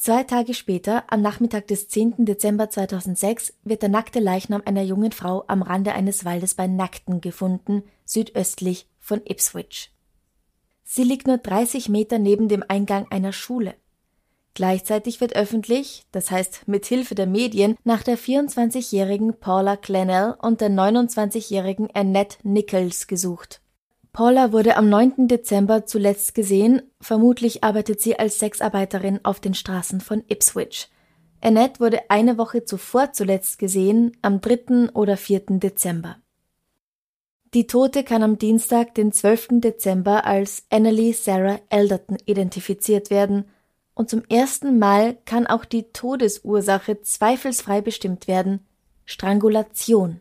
Zwei 0.04 0.24
Tage 0.26 0.54
später, 0.54 1.06
am 1.08 1.22
Nachmittag 1.22 1.68
des 1.68 1.88
10. 1.88 2.26
Dezember 2.26 2.70
2006, 2.70 3.54
wird 3.64 3.84
der 3.84 3.88
nackte 3.88 4.20
Leichnam 4.20 4.62
einer 4.66 4.82
jungen 4.82 5.14
Frau 5.14 5.46
am 5.48 5.62
Rande 5.62 5.94
eines 5.94 6.26
Waldes 6.26 6.56
bei 6.56 6.68
Nackten 6.68 7.22
gefunden, 7.22 7.84
südöstlich 8.04 8.90
von 9.00 9.22
Ipswich. 9.24 9.94
Sie 10.84 11.04
liegt 11.04 11.26
nur 11.26 11.38
30 11.38 11.88
Meter 11.88 12.20
neben 12.20 12.50
dem 12.50 12.66
Eingang 12.68 13.08
einer 13.12 13.32
Schule. 13.32 13.76
Gleichzeitig 14.56 15.22
wird 15.22 15.38
öffentlich, 15.38 16.04
das 16.12 16.32
heißt 16.32 16.68
mit 16.68 16.86
Hilfe 16.86 17.16
der 17.16 17.28
Medien, 17.28 17.78
nach 17.86 18.04
der 18.04 18.18
24-jährigen 18.18 19.40
Paula 19.40 19.78
Clennell 19.78 20.36
und 20.42 20.60
der 20.60 20.70
29-jährigen 20.70 21.90
Annette 21.94 22.40
Nichols 22.44 23.08
gesucht. 23.08 23.63
Paula 24.14 24.52
wurde 24.52 24.78
am 24.78 24.90
9. 24.90 25.28
Dezember 25.28 25.88
zuletzt 25.88 26.36
gesehen, 26.36 26.84
vermutlich 27.02 27.64
arbeitet 27.64 28.00
sie 28.00 28.20
als 28.20 28.38
Sexarbeiterin 28.38 29.20
auf 29.24 29.40
den 29.40 29.56
Straßen 29.56 30.02
von 30.02 30.24
Ipswich. 30.28 30.88
Annette 31.42 31.80
wurde 31.80 32.12
eine 32.12 32.38
Woche 32.38 32.64
zuvor 32.64 33.14
zuletzt 33.14 33.58
gesehen, 33.58 34.16
am 34.22 34.40
3. 34.40 34.92
oder 34.94 35.18
4. 35.18 35.58
Dezember. 35.58 36.18
Die 37.56 37.66
Tote 37.66 38.04
kann 38.04 38.22
am 38.22 38.38
Dienstag, 38.38 38.94
den 38.94 39.12
12. 39.12 39.48
Dezember, 39.62 40.26
als 40.26 40.68
Annalie 40.70 41.14
Sarah 41.14 41.60
Elderton 41.70 42.18
identifiziert 42.26 43.10
werden, 43.10 43.46
und 43.96 44.12
zum 44.12 44.24
ersten 44.30 44.78
Mal 44.78 45.18
kann 45.26 45.48
auch 45.48 45.66
die 45.66 45.92
Todesursache 45.92 47.02
zweifelsfrei 47.02 47.82
bestimmt 47.82 48.28
werden 48.28 48.64
Strangulation. 49.06 50.20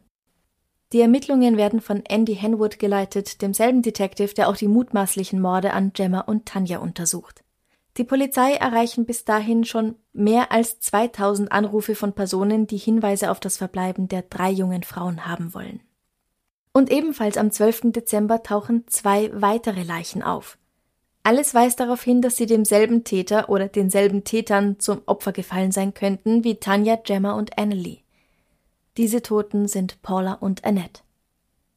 Die 0.92 1.00
Ermittlungen 1.00 1.56
werden 1.56 1.80
von 1.80 2.04
Andy 2.04 2.37
Henwood 2.37 2.78
geleitet, 2.78 3.40
demselben 3.40 3.80
Detective, 3.80 4.34
der 4.34 4.49
auch 4.49 4.56
die 4.56 4.68
mutmaßlichen 4.68 5.40
Morde 5.40 5.72
an 5.72 5.92
Gemma 5.94 6.20
und 6.20 6.44
Tanja 6.44 6.78
untersucht. 6.78 7.42
Die 7.96 8.04
Polizei 8.04 8.54
erreichen 8.54 9.06
bis 9.06 9.25
dahin 9.25 9.64
schon 9.64 9.96
mehr 10.12 10.52
als 10.52 10.80
2000 10.80 11.50
Anrufe 11.50 11.94
von 11.94 12.12
Personen, 12.12 12.66
die 12.66 12.76
Hinweise 12.76 13.30
auf 13.30 13.40
das 13.40 13.56
Verbleiben 13.56 14.08
der 14.08 14.22
drei 14.22 14.50
jungen 14.50 14.82
Frauen 14.82 15.26
haben 15.26 15.54
wollen. 15.54 15.80
Und 16.72 16.90
ebenfalls 16.90 17.37
am 17.37 17.50
12. 17.50 17.92
Dezember 17.92 18.42
tauchen 18.42 18.84
zwei 18.87 19.30
weitere 19.34 19.82
Leichen 19.82 20.22
auf. 20.22 20.58
Alles 21.22 21.54
weist 21.54 21.80
darauf 21.80 22.02
hin, 22.02 22.20
dass 22.20 22.37
sie 22.37 22.46
demselben 22.46 23.04
Täter 23.04 23.49
oder 23.49 23.68
denselben 23.68 24.25
Tätern 24.25 24.80
zum 24.80 25.02
Opfer 25.06 25.32
gefallen 25.32 25.70
sein 25.70 25.94
könnten 25.94 26.44
wie 26.44 26.56
Tanja, 26.56 26.96
Gemma 26.96 27.32
und 27.32 27.58
Annelie. 27.58 28.01
Diese 28.96 29.22
Toten 29.22 29.68
sind 29.68 30.02
Paula 30.02 30.34
und 30.34 30.64
Annette. 30.64 31.02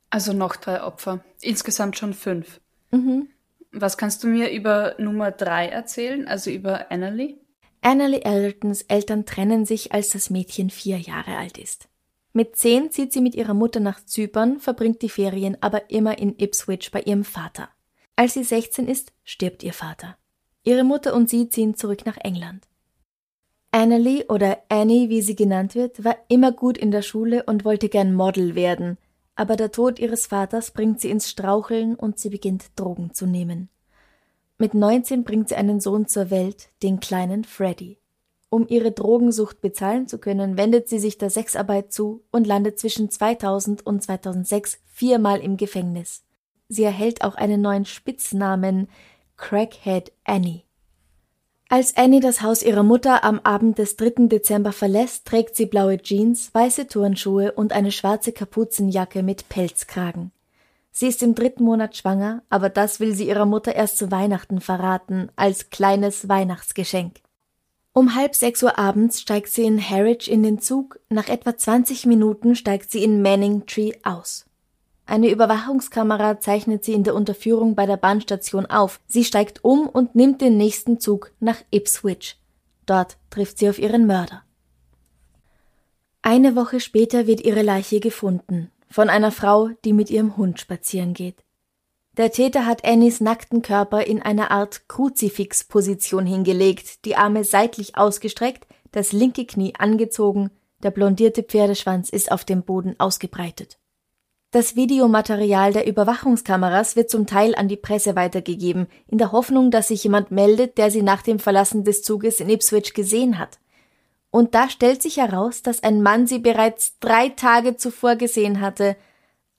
Also 0.09 0.33
noch 0.33 0.55
drei 0.55 0.83
Opfer. 0.83 1.23
Insgesamt 1.41 1.97
schon 1.97 2.13
fünf. 2.13 2.59
Mhm. 2.91 3.29
Was 3.71 3.97
kannst 3.97 4.23
du 4.23 4.27
mir 4.27 4.51
über 4.51 4.95
Nummer 4.97 5.31
drei 5.31 5.67
erzählen, 5.67 6.27
also 6.27 6.49
über 6.49 6.91
Annalie? 6.91 7.37
Annalie 7.81 8.23
Eldertons 8.23 8.83
Eltern 8.83 9.25
trennen 9.25 9.65
sich, 9.65 9.91
als 9.91 10.09
das 10.09 10.29
Mädchen 10.29 10.69
vier 10.69 10.97
Jahre 10.97 11.37
alt 11.37 11.57
ist. 11.57 11.87
Mit 12.33 12.57
zehn 12.57 12.91
zieht 12.91 13.13
sie 13.13 13.21
mit 13.21 13.35
ihrer 13.35 13.53
Mutter 13.53 13.79
nach 13.79 14.03
Zypern, 14.03 14.59
verbringt 14.59 15.01
die 15.01 15.09
Ferien 15.09 15.57
aber 15.61 15.89
immer 15.89 16.17
in 16.17 16.37
Ipswich 16.37 16.91
bei 16.91 17.01
ihrem 17.01 17.23
Vater. 17.23 17.69
Als 18.15 18.33
sie 18.33 18.43
16 18.43 18.87
ist, 18.87 19.13
stirbt 19.23 19.63
ihr 19.63 19.73
Vater. 19.73 20.17
Ihre 20.63 20.83
Mutter 20.83 21.13
und 21.13 21.29
sie 21.29 21.49
ziehen 21.49 21.75
zurück 21.75 22.05
nach 22.05 22.17
England. 22.17 22.67
Annalie 23.75 24.23
oder 24.29 24.59
Annie, 24.69 25.09
wie 25.09 25.21
sie 25.21 25.35
genannt 25.35 25.75
wird, 25.75 26.05
war 26.05 26.15
immer 26.29 26.53
gut 26.53 26.77
in 26.77 26.91
der 26.91 27.01
Schule 27.01 27.43
und 27.43 27.65
wollte 27.65 27.89
gern 27.89 28.13
Model 28.13 28.55
werden, 28.55 28.97
aber 29.35 29.57
der 29.57 29.69
Tod 29.69 29.99
ihres 29.99 30.27
Vaters 30.27 30.71
bringt 30.71 31.01
sie 31.01 31.09
ins 31.09 31.29
Straucheln 31.29 31.95
und 31.95 32.17
sie 32.17 32.29
beginnt 32.29 32.67
Drogen 32.77 33.13
zu 33.13 33.25
nehmen. 33.25 33.67
Mit 34.57 34.75
19 34.75 35.25
bringt 35.25 35.49
sie 35.49 35.55
einen 35.55 35.81
Sohn 35.81 36.07
zur 36.07 36.29
Welt, 36.29 36.69
den 36.83 37.01
kleinen 37.01 37.43
Freddy. 37.43 37.97
Um 38.49 38.65
ihre 38.69 38.93
Drogensucht 38.93 39.59
bezahlen 39.59 40.07
zu 40.07 40.19
können, 40.19 40.55
wendet 40.55 40.87
sie 40.87 40.99
sich 40.99 41.17
der 41.17 41.29
Sexarbeit 41.29 41.91
zu 41.91 42.23
und 42.31 42.47
landet 42.47 42.79
zwischen 42.79 43.09
2000 43.09 43.85
und 43.85 44.01
2006 44.01 44.79
viermal 44.85 45.41
im 45.41 45.57
Gefängnis. 45.57 46.23
Sie 46.69 46.85
erhält 46.85 47.25
auch 47.25 47.35
einen 47.35 47.59
neuen 47.59 47.83
Spitznamen 47.83 48.87
Crackhead 49.35 50.13
Annie. 50.23 50.61
Als 51.67 51.97
Annie 51.97 52.19
das 52.19 52.43
Haus 52.43 52.61
ihrer 52.61 52.83
Mutter 52.83 53.23
am 53.23 53.39
Abend 53.39 53.79
des 53.79 53.95
3. 53.95 54.27
Dezember 54.27 54.71
verlässt, 54.71 55.25
trägt 55.25 55.55
sie 55.55 55.65
blaue 55.65 55.97
Jeans, 55.97 56.53
weiße 56.53 56.87
Turnschuhe 56.87 57.53
und 57.53 57.73
eine 57.73 57.91
schwarze 57.91 58.31
Kapuzenjacke 58.31 59.23
mit 59.23 59.49
Pelzkragen. 59.49 60.31
Sie 60.91 61.07
ist 61.07 61.23
im 61.23 61.33
dritten 61.33 61.63
Monat 61.63 61.97
schwanger, 61.97 62.43
aber 62.49 62.69
das 62.69 62.99
will 62.99 63.15
sie 63.15 63.27
ihrer 63.27 63.47
Mutter 63.47 63.75
erst 63.75 63.97
zu 63.97 64.11
Weihnachten 64.11 64.61
verraten, 64.61 65.29
als 65.35 65.71
kleines 65.71 66.29
Weihnachtsgeschenk. 66.29 67.15
Um 67.93 68.13
halb 68.13 68.35
sechs 68.35 68.61
Uhr 68.61 68.77
abends 68.77 69.19
steigt 69.19 69.49
sie 69.49 69.63
in 69.63 69.81
Harwich 69.81 70.29
in 70.29 70.43
den 70.43 70.59
Zug, 70.59 70.99
nach 71.09 71.29
etwa 71.29 71.57
20 71.57 72.05
Minuten 72.05 72.55
steigt 72.55 72.91
sie 72.91 73.03
in 73.03 73.23
Manningtree 73.23 73.93
aus. 74.03 74.45
Eine 75.05 75.29
Überwachungskamera 75.29 76.39
zeichnet 76.39 76.83
sie 76.83 76.93
in 76.93 77.03
der 77.03 77.13
Unterführung 77.13 77.75
bei 77.75 77.85
der 77.85 77.97
Bahnstation 77.97 78.65
auf. 78.65 78.99
Sie 79.07 79.23
steigt 79.23 79.63
um 79.63 79.87
und 79.87 80.15
nimmt 80.15 80.41
den 80.41 80.57
nächsten 80.57 80.99
Zug 80.99 81.31
nach 81.39 81.57
Ipswich. 81.71 82.39
Dort 82.85 83.17
trifft 83.29 83.59
sie 83.59 83.69
auf 83.69 83.77
ihren 83.77 84.07
Mörder. 84.07 84.43
Eine 86.23 86.55
Woche 86.55 86.79
später 86.79 87.27
wird 87.27 87.41
ihre 87.41 87.61
Leiche 87.61 87.99
gefunden, 87.99 88.71
von 88.89 89.09
einer 89.09 89.31
Frau, 89.31 89.69
die 89.83 89.93
mit 89.93 90.09
ihrem 90.09 90.37
Hund 90.37 90.59
spazieren 90.59 91.13
geht. 91.13 91.43
Der 92.17 92.31
Täter 92.31 92.65
hat 92.65 92.83
Annies 92.83 93.21
nackten 93.21 93.61
Körper 93.61 94.07
in 94.07 94.21
einer 94.21 94.49
Art 94.49 94.87
Kruzifixposition 94.87 96.25
hingelegt, 96.25 97.05
die 97.05 97.15
Arme 97.15 97.43
seitlich 97.43 97.97
ausgestreckt, 97.97 98.65
das 98.91 99.11
linke 99.11 99.45
Knie 99.45 99.73
angezogen, 99.77 100.49
der 100.81 100.91
blondierte 100.91 101.43
Pferdeschwanz 101.43 102.09
ist 102.09 102.31
auf 102.31 102.45
dem 102.45 102.63
Boden 102.63 102.95
ausgebreitet. 102.99 103.77
Das 104.51 104.75
Videomaterial 104.75 105.73
der 105.73 105.85
Überwachungskameras 105.85 106.95
wird 106.95 107.09
zum 107.09 107.27
Teil 107.27 107.55
an 107.55 107.67
die 107.67 107.75
Presse 107.75 108.15
weitergegeben, 108.15 108.87
in 109.07 109.17
der 109.17 109.31
Hoffnung, 109.31 109.69
dass 109.69 109.89
sich 109.89 110.03
jemand 110.03 110.31
meldet, 110.31 110.77
der 110.77 110.91
sie 110.91 111.01
nach 111.01 111.21
dem 111.21 111.39
Verlassen 111.39 111.83
des 111.83 112.03
Zuges 112.03 112.39
in 112.39 112.49
Ipswich 112.49 112.93
gesehen 112.93 113.37
hat. 113.37 113.59
Und 114.31 114.55
da 114.55 114.69
stellt 114.69 115.01
sich 115.01 115.17
heraus, 115.17 115.61
dass 115.61 115.83
ein 115.83 116.01
Mann 116.01 116.27
sie 116.27 116.39
bereits 116.39 116.99
drei 116.99 117.29
Tage 117.29 117.77
zuvor 117.77 118.15
gesehen 118.15 118.61
hatte, 118.61 118.95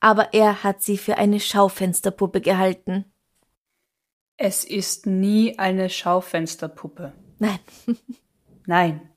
aber 0.00 0.35
er 0.35 0.62
hat 0.62 0.83
sie 0.83 0.99
für 0.99 1.19
eine 1.19 1.40
Schaufensterpuppe 1.40 2.40
gehalten. 2.40 3.05
Es 4.37 4.64
ist 4.64 5.07
nie 5.07 5.59
eine 5.59 5.88
Schaufensterpuppe. 5.88 7.12
Nein. 7.38 7.59
Nein. 8.66 9.11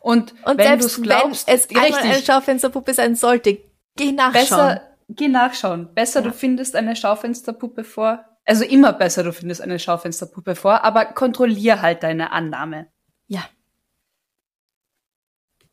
Und, 0.00 0.34
Und 0.44 0.58
wenn 0.58 0.80
selbst 0.80 1.02
glaubst, 1.02 1.48
wenn 1.48 1.54
es 1.56 1.68
einmal 1.68 1.84
richtig, 1.84 2.04
eine 2.04 2.22
Schaufensterpuppe 2.22 2.94
sein 2.94 3.16
sollte, 3.16 3.58
geh 3.96 4.12
nachschauen. 4.12 4.32
besser, 4.32 4.80
geh 5.08 5.28
nachschauen. 5.28 5.94
Besser, 5.94 6.20
Ja. 6.20 6.28
du 6.28 6.32
findest 6.32 6.76
eine 6.76 6.96
Schaufensterpuppe 6.96 7.84
vor. 7.84 8.24
Also 8.44 8.64
immer 8.64 8.92
besser, 8.92 9.24
du 9.24 9.32
findest 9.32 9.60
eine 9.60 9.78
Schaufensterpuppe 9.78 10.54
vor, 10.54 10.84
aber 10.84 11.04
kontrollier 11.06 11.82
halt 11.82 12.02
deine 12.02 12.32
Annahme. 12.32 12.86
Ja. 13.26 13.44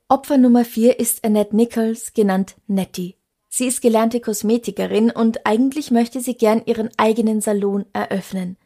Opfer 0.08 0.38
Nummer 0.38 0.66
vier 0.66 1.00
ist 1.00 1.24
Annette 1.24 1.56
Nichols, 1.56 2.14
genannt 2.14 2.56
Nettie. 2.68 3.18
Sie 3.50 3.68
ist 3.68 3.82
gelernte 3.82 4.20
Kosmetikerin 4.20 5.12
und 5.12 5.46
eigentlich 5.46 5.92
möchte 5.92 6.20
sie 6.22 6.36
gern 6.36 6.64
ihren 6.66 6.90
eigenen 6.98 7.42
Salon 7.42 7.86
eröffnen. 7.94 8.58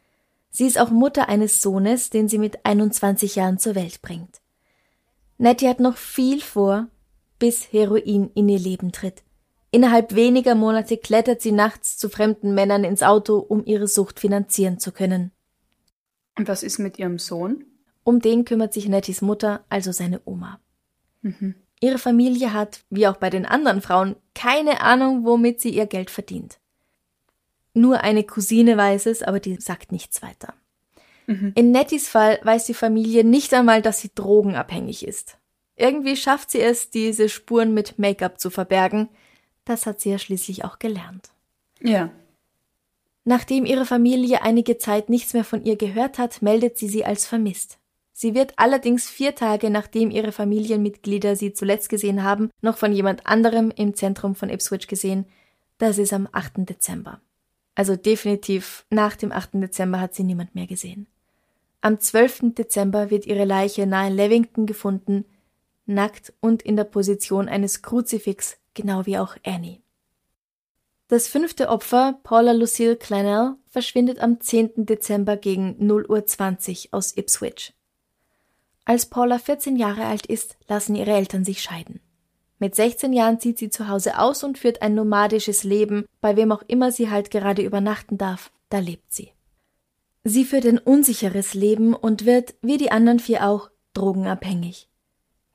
Sie 0.50 0.66
ist 0.66 0.80
auch 0.80 0.90
Mutter 0.90 1.28
eines 1.30 1.62
Sohnes, 1.62 2.10
den 2.10 2.30
sie 2.30 2.38
mit 2.38 2.66
21 2.66 3.36
Jahren 3.36 3.60
zur 3.60 3.76
Welt 3.76 4.02
bringt. 4.02 4.42
Nettie 5.38 5.68
hat 5.68 5.80
noch 5.80 5.98
viel 5.98 6.42
vor, 6.42 6.88
bis 7.38 7.72
Heroin 7.72 8.32
in 8.34 8.50
ihr 8.50 8.60
Leben 8.60 8.92
tritt. 8.92 9.24
Innerhalb 9.78 10.16
weniger 10.16 10.56
Monate 10.56 10.98
klettert 10.98 11.40
sie 11.40 11.52
nachts 11.52 12.00
zu 12.00 12.10
fremden 12.10 12.56
Männern 12.56 12.84
ins 12.84 13.04
Auto, 13.04 13.38
um 13.38 13.64
ihre 13.64 13.88
Sucht 13.88 14.20
finanzieren 14.20 14.80
zu 14.80 14.92
können. 14.92 15.30
Und 16.36 16.48
was 16.48 16.64
ist 16.64 16.80
mit 16.80 16.98
ihrem 16.98 17.20
Sohn? 17.20 17.64
Um 18.04 18.20
den 18.20 18.44
kümmert 18.44 18.74
sich 18.74 18.88
Netties 18.88 19.22
Mutter, 19.22 19.64
also 19.70 19.92
seine 19.92 20.20
Oma. 20.26 20.60
Mhm. 21.22 21.54
Ihre 21.80 22.00
Familie 22.00 22.54
hat, 22.54 22.86
wie 22.90 23.06
auch 23.06 23.18
bei 23.18 23.30
den 23.30 23.46
anderen 23.46 23.84
Frauen, 23.84 24.16
keine 24.34 24.82
Ahnung, 24.82 25.26
womit 25.26 25.62
sie 25.62 25.70
ihr 25.70 25.86
Geld 25.86 26.10
verdient. 26.10 26.58
Nur 27.76 28.02
eine 28.02 28.24
Cousine 28.24 28.78
weiß 28.78 29.06
es, 29.06 29.22
aber 29.22 29.40
die 29.40 29.58
sagt 29.58 29.92
nichts 29.92 30.24
weiter. 30.24 30.56
Mhm. 31.28 31.52
In 31.54 31.70
Netties 31.70 32.10
Fall 32.10 32.40
weiß 32.42 32.66
die 32.66 32.74
Familie 32.74 33.24
nicht 33.24 33.54
einmal, 33.54 33.84
dass 33.84 34.00
sie 34.00 34.10
drogenabhängig 34.16 35.06
ist. 35.06 35.38
Irgendwie 35.76 36.16
schafft 36.16 36.50
sie 36.50 36.62
es, 36.62 36.90
diese 36.90 37.30
Spuren 37.30 37.76
mit 37.76 38.00
Make-up 38.00 38.40
zu 38.40 38.50
verbergen. 38.50 39.10
Das 39.68 39.86
hat 39.86 40.00
sie 40.00 40.12
ja 40.12 40.18
schließlich 40.18 40.64
auch 40.64 40.80
gelernt. 40.80 41.30
Ja. 41.82 42.10
Nachdem 43.26 43.66
ihre 43.66 43.86
Familie 43.86 44.42
einige 44.42 44.78
Zeit 44.78 45.10
nichts 45.10 45.34
mehr 45.34 45.44
von 45.44 45.66
ihr 45.66 45.76
gehört 45.76 46.18
hat, 46.18 46.42
meldet 46.42 46.78
sie 46.78 46.88
sie 46.88 47.04
als 47.04 47.26
vermisst. 47.26 47.78
Sie 48.14 48.34
wird 48.34 48.54
allerdings 48.56 49.10
vier 49.10 49.36
Tage 49.36 49.70
nachdem 49.70 50.10
ihre 50.10 50.32
Familienmitglieder 50.32 51.36
sie 51.36 51.52
zuletzt 51.52 51.90
gesehen 51.90 52.24
haben, 52.24 52.50
noch 52.62 52.78
von 52.78 52.94
jemand 52.94 53.28
anderem 53.28 53.70
im 53.76 53.94
Zentrum 53.94 54.36
von 54.36 54.50
Ipswich 54.50 54.88
gesehen. 54.88 55.26
Das 55.78 55.98
ist 55.98 56.14
am 56.14 56.30
8. 56.32 56.70
Dezember. 56.70 57.20
Also 57.76 57.98
definitiv 57.98 58.86
nach 58.90 59.18
dem 59.18 59.34
8. 59.34 59.56
Dezember 59.56 60.00
hat 60.00 60.16
sie 60.16 60.24
niemand 60.24 60.56
mehr 60.56 60.66
gesehen. 60.66 61.08
Am 61.82 62.00
12. 62.00 62.56
Dezember 62.56 63.12
wird 63.12 63.26
ihre 63.26 63.46
Leiche 63.46 63.86
nahe 63.86 64.12
Levington 64.12 64.66
gefunden, 64.66 65.26
nackt 65.86 66.34
und 66.40 66.64
in 66.64 66.78
der 66.78 66.86
Position 66.86 67.50
eines 67.50 67.82
Kruzifix, 67.82 68.58
genau 68.78 69.06
wie 69.06 69.18
auch 69.18 69.36
Annie. 69.44 69.82
Das 71.10 71.28
fünfte 71.28 71.68
Opfer, 71.70 72.20
Paula 72.24 72.54
Lucille 72.54 72.96
Clennell, 72.96 73.56
verschwindet 73.70 74.20
am 74.20 74.40
10. 74.40 74.86
Dezember 74.86 75.36
gegen 75.36 75.76
0.20 75.80 76.86
Uhr 76.86 76.98
aus 76.98 77.16
Ipswich. 77.18 77.74
Als 78.86 79.08
Paula 79.08 79.38
14 79.40 79.76
Jahre 79.76 80.06
alt 80.06 80.26
ist, 80.26 80.58
lassen 80.68 80.96
ihre 80.96 81.12
Eltern 81.12 81.44
sich 81.44 81.62
scheiden. 81.62 82.00
Mit 82.60 82.76
16 82.76 83.14
Jahren 83.14 83.40
zieht 83.40 83.58
sie 83.58 83.70
zu 83.70 83.88
Hause 83.88 84.20
aus 84.20 84.44
und 84.44 84.58
führt 84.58 84.82
ein 84.82 84.96
nomadisches 84.96 85.64
Leben, 85.64 86.06
bei 86.22 86.36
wem 86.36 86.52
auch 86.52 86.64
immer 86.68 86.92
sie 86.92 87.10
halt 87.10 87.32
gerade 87.32 87.62
übernachten 87.62 88.18
darf, 88.18 88.52
da 88.70 88.80
lebt 88.80 89.14
sie. 89.14 89.32
Sie 90.24 90.44
führt 90.44 90.66
ein 90.66 90.78
unsicheres 90.78 91.54
Leben 91.54 91.94
und 91.94 92.26
wird, 92.26 92.56
wie 92.62 92.78
die 92.78 92.92
anderen 92.92 93.20
vier 93.20 93.48
auch, 93.48 93.70
drogenabhängig. 93.94 94.90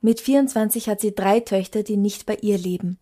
Mit 0.01 0.19
24 0.19 0.89
hat 0.89 0.99
sie 0.99 1.13
drei 1.13 1.39
Töchter, 1.39 1.83
die 1.83 1.97
nicht 1.97 2.25
bei 2.25 2.35
ihr 2.41 2.57
leben. 2.57 2.97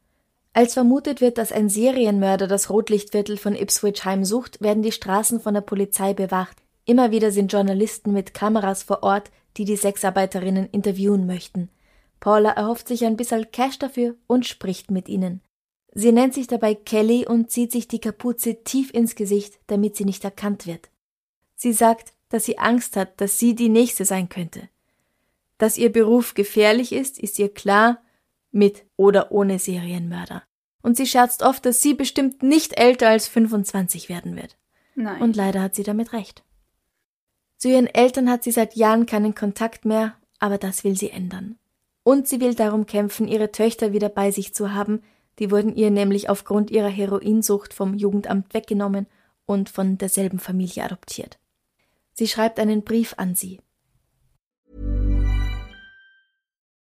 Als 0.54 0.74
vermutet 0.74 1.22
wird, 1.22 1.38
dass 1.38 1.52
ein 1.52 1.70
Serienmörder 1.70 2.48
das 2.48 2.70
Rotlichtviertel 2.70 3.38
von 3.38 3.56
Ipswich 3.56 4.04
heimsucht, 4.04 4.62
werden 4.62 4.84
die 4.84 4.92
Straßen 4.92 5.40
von 5.40 5.54
der 5.54 5.62
Polizei 5.62 6.14
bewacht. 6.14 6.58
Immer 6.86 7.12
wieder 7.12 7.32
sind 7.32 7.54
Journalisten 7.54 8.12
mit 8.12 8.34
Kameras 8.34 8.84
vor 8.84 9.04
Ort, 9.04 9.32
die 9.58 9.66
die 9.66 9.78
Sexarbeiterinnen 9.78 10.68
interviewen 10.72 11.26
möchten. 11.26 11.70
Paula 12.20 12.52
erhofft 12.52 12.88
sich 12.88 13.06
ein 13.06 13.18
bisschen 13.18 13.50
Cash 13.52 13.80
dafür 13.80 14.16
und 14.28 14.46
spricht 14.46 14.92
mit 14.92 15.08
ihnen. 15.08 15.42
Sie 15.94 16.12
nennt 16.12 16.34
sich 16.34 16.48
dabei 16.48 16.76
Kelly 16.76 17.26
und 17.28 17.50
zieht 17.50 17.72
sich 17.72 17.88
die 17.88 18.00
Kapuze 18.00 18.64
tief 18.64 18.94
ins 18.94 19.16
Gesicht, 19.16 19.60
damit 19.68 19.96
sie 19.96 20.06
nicht 20.06 20.24
erkannt 20.24 20.68
wird. 20.68 20.90
Sie 21.56 21.74
sagt, 21.74 22.14
dass 22.30 22.46
sie 22.46 22.60
Angst 22.60 22.96
hat, 22.96 23.20
dass 23.20 23.40
sie 23.40 23.56
die 23.56 23.70
Nächste 23.70 24.06
sein 24.06 24.30
könnte. 24.30 24.70
Dass 25.58 25.78
ihr 25.78 25.92
Beruf 25.92 26.34
gefährlich 26.34 26.92
ist, 26.92 27.20
ist 27.20 27.40
ihr 27.40 27.54
klar, 27.54 28.02
mit 28.52 28.86
oder 28.98 29.32
ohne 29.32 29.60
Serienmörder. 29.60 30.44
Und 30.82 30.98
sie 30.98 31.06
scherzt 31.06 31.44
oft, 31.44 31.66
dass 31.66 31.82
sie 31.82 31.94
bestimmt 31.94 32.44
nicht 32.44 32.78
älter 32.80 33.10
als 33.10 33.28
25 33.28 34.10
werden 34.10 34.36
wird. 34.36 34.58
Nein. 34.96 35.22
Und 35.22 35.36
leider 35.36 35.62
hat 35.62 35.76
sie 35.76 35.84
damit 35.84 36.14
recht. 36.14 36.44
Zu 37.58 37.70
ihren 37.70 37.88
Eltern 37.88 38.30
hat 38.30 38.44
sie 38.44 38.52
seit 38.52 38.76
Jahren 38.76 39.06
keinen 39.06 39.36
Kontakt 39.36 39.86
mehr, 39.86 40.16
aber 40.40 40.58
das 40.58 40.84
will 40.84 40.98
sie 40.98 41.12
ändern. 41.12 41.58
Und 42.04 42.28
sie 42.28 42.42
will 42.42 42.56
darum 42.56 42.88
kämpfen, 42.88 43.28
ihre 43.28 43.52
Töchter 43.52 43.94
wieder 43.94 44.10
bei 44.10 44.32
sich 44.32 44.56
zu 44.56 44.74
haben, 44.74 45.04
die 45.40 45.52
wurden 45.52 45.76
ihr 45.76 45.92
nämlich 45.92 46.30
aufgrund 46.30 46.72
ihrer 46.72 46.90
Heroinsucht 46.90 47.74
vom 47.74 47.94
Jugendamt 47.94 48.54
weggenommen 48.54 49.08
und 49.46 49.70
von 49.70 49.98
derselben 49.98 50.40
Familie 50.40 50.84
adoptiert. 50.84 51.40
Sie 52.14 52.28
schreibt 52.28 52.60
einen 52.60 52.84
Brief 52.84 53.14
an 53.18 53.36
sie. 53.36 53.60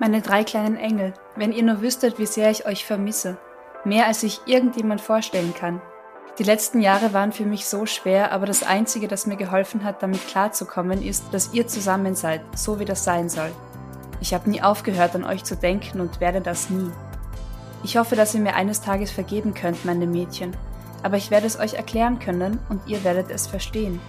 Meine 0.00 0.22
drei 0.22 0.42
kleinen 0.42 0.76
Engel, 0.76 1.14
wenn 1.36 1.52
ihr 1.52 1.62
nur 1.62 1.80
wüsstet, 1.80 2.18
wie 2.18 2.26
sehr 2.26 2.50
ich 2.50 2.66
euch 2.66 2.84
vermisse. 2.84 3.36
Mehr 3.84 4.06
als 4.06 4.20
sich 4.20 4.40
irgendjemand 4.46 5.00
vorstellen 5.00 5.54
kann. 5.54 5.80
Die 6.38 6.42
letzten 6.42 6.80
Jahre 6.80 7.12
waren 7.12 7.30
für 7.30 7.44
mich 7.44 7.66
so 7.66 7.86
schwer, 7.86 8.32
aber 8.32 8.44
das 8.44 8.64
Einzige, 8.64 9.06
das 9.06 9.26
mir 9.26 9.36
geholfen 9.36 9.84
hat, 9.84 10.02
damit 10.02 10.26
klarzukommen, 10.26 11.00
ist, 11.00 11.32
dass 11.32 11.52
ihr 11.52 11.68
zusammen 11.68 12.16
seid, 12.16 12.40
so 12.56 12.80
wie 12.80 12.84
das 12.84 13.04
sein 13.04 13.28
soll. 13.28 13.52
Ich 14.20 14.34
habe 14.34 14.50
nie 14.50 14.60
aufgehört, 14.60 15.14
an 15.14 15.24
euch 15.24 15.44
zu 15.44 15.54
denken 15.54 16.00
und 16.00 16.20
werde 16.20 16.40
das 16.40 16.70
nie. 16.70 16.90
Ich 17.84 17.96
hoffe, 17.96 18.16
dass 18.16 18.34
ihr 18.34 18.40
mir 18.40 18.56
eines 18.56 18.80
Tages 18.80 19.12
vergeben 19.12 19.54
könnt, 19.54 19.84
meine 19.84 20.06
Mädchen, 20.06 20.56
aber 21.04 21.18
ich 21.18 21.30
werde 21.30 21.46
es 21.46 21.60
euch 21.60 21.74
erklären 21.74 22.18
können 22.18 22.58
und 22.68 22.80
ihr 22.88 23.04
werdet 23.04 23.30
es 23.30 23.46
verstehen. 23.46 24.00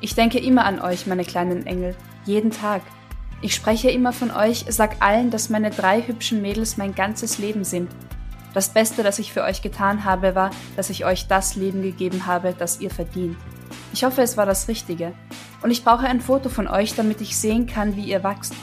Ich 0.00 0.14
denke 0.14 0.38
immer 0.38 0.64
an 0.64 0.80
euch, 0.80 1.06
meine 1.06 1.24
kleinen 1.24 1.66
Engel, 1.66 1.94
jeden 2.24 2.52
Tag. 2.52 2.80
Ich 3.44 3.56
spreche 3.56 3.90
immer 3.90 4.12
von 4.12 4.30
euch, 4.30 4.66
sag 4.68 5.02
allen, 5.02 5.30
dass 5.30 5.50
meine 5.50 5.70
drei 5.70 6.00
hübschen 6.00 6.40
Mädels 6.40 6.76
mein 6.76 6.94
ganzes 6.94 7.38
Leben 7.38 7.64
sind. 7.64 7.90
Das 8.54 8.68
Beste, 8.68 9.02
das 9.02 9.18
ich 9.18 9.32
für 9.32 9.42
euch 9.42 9.62
getan 9.62 10.04
habe, 10.04 10.36
war, 10.36 10.50
dass 10.76 10.90
ich 10.90 11.04
euch 11.04 11.26
das 11.26 11.56
Leben 11.56 11.82
gegeben 11.82 12.26
habe, 12.26 12.54
das 12.56 12.80
ihr 12.80 12.90
verdient. 12.90 13.36
Ich 13.92 14.04
hoffe, 14.04 14.22
es 14.22 14.36
war 14.36 14.46
das 14.46 14.68
Richtige. 14.68 15.12
Und 15.60 15.72
ich 15.72 15.82
brauche 15.82 16.06
ein 16.06 16.20
Foto 16.20 16.50
von 16.50 16.68
euch, 16.68 16.94
damit 16.94 17.20
ich 17.20 17.36
sehen 17.36 17.66
kann, 17.66 17.96
wie 17.96 18.04
ihr 18.04 18.22
wachst. 18.22 18.54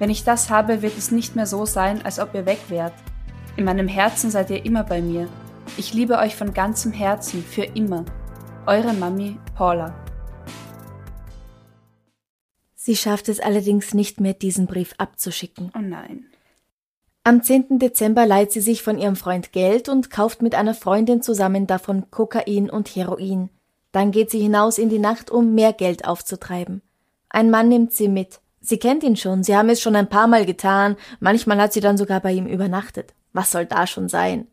Wenn 0.00 0.10
ich 0.10 0.24
das 0.24 0.50
habe, 0.50 0.82
wird 0.82 0.98
es 0.98 1.12
nicht 1.12 1.36
mehr 1.36 1.46
so 1.46 1.64
sein, 1.64 2.04
als 2.04 2.18
ob 2.18 2.34
ihr 2.34 2.44
weg 2.44 2.58
wärt. 2.68 2.94
In 3.56 3.64
meinem 3.64 3.88
Herzen 3.88 4.32
seid 4.32 4.50
ihr 4.50 4.64
immer 4.64 4.82
bei 4.82 5.00
mir. 5.00 5.28
Ich 5.76 5.94
liebe 5.94 6.18
euch 6.18 6.34
von 6.34 6.54
ganzem 6.54 6.92
Herzen, 6.92 7.44
für 7.44 7.64
immer. 7.64 8.04
Eure 8.66 8.94
Mami 8.94 9.38
Paula. 9.54 9.94
Sie 12.88 12.96
schafft 12.96 13.28
es 13.28 13.38
allerdings 13.38 13.92
nicht 13.92 14.18
mehr, 14.18 14.32
diesen 14.32 14.64
Brief 14.64 14.94
abzuschicken. 14.96 15.70
Oh 15.76 15.82
nein. 15.82 16.24
Am 17.22 17.42
10. 17.42 17.78
Dezember 17.78 18.24
leiht 18.24 18.50
sie 18.50 18.62
sich 18.62 18.82
von 18.82 18.96
ihrem 18.96 19.14
Freund 19.14 19.52
Geld 19.52 19.90
und 19.90 20.08
kauft 20.08 20.40
mit 20.40 20.54
einer 20.54 20.72
Freundin 20.72 21.20
zusammen 21.20 21.66
davon 21.66 22.10
Kokain 22.10 22.70
und 22.70 22.88
Heroin. 22.88 23.50
Dann 23.92 24.10
geht 24.10 24.30
sie 24.30 24.40
hinaus 24.40 24.78
in 24.78 24.88
die 24.88 24.98
Nacht, 24.98 25.30
um 25.30 25.54
mehr 25.54 25.74
Geld 25.74 26.06
aufzutreiben. 26.06 26.80
Ein 27.28 27.50
Mann 27.50 27.68
nimmt 27.68 27.92
sie 27.92 28.08
mit. 28.08 28.40
Sie 28.62 28.78
kennt 28.78 29.02
ihn 29.02 29.16
schon, 29.16 29.44
sie 29.44 29.54
haben 29.54 29.68
es 29.68 29.82
schon 29.82 29.94
ein 29.94 30.08
paar 30.08 30.26
Mal 30.26 30.46
getan, 30.46 30.96
manchmal 31.20 31.60
hat 31.60 31.74
sie 31.74 31.80
dann 31.80 31.98
sogar 31.98 32.20
bei 32.20 32.32
ihm 32.32 32.46
übernachtet. 32.46 33.12
Was 33.34 33.50
soll 33.50 33.66
da 33.66 33.86
schon 33.86 34.08
sein? 34.08 34.46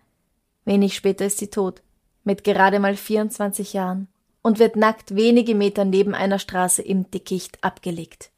Wenig 0.65 0.93
später 0.93 1.26
ist 1.26 1.38
sie 1.38 1.48
tot, 1.48 1.82
mit 2.26 2.43
gerade 2.43 2.82
mal 2.82 2.98
24 2.98 3.71
Jahren, 3.71 4.10
und 4.46 4.60
wird 4.60 4.76
nackt 4.76 5.16
wenige 5.16 5.56
Meter 5.56 5.86
neben 5.86 6.14
einer 6.14 6.38
Straße 6.38 6.84
im 6.84 7.10
Dickicht 7.10 7.64
abgelegt. 7.64 8.30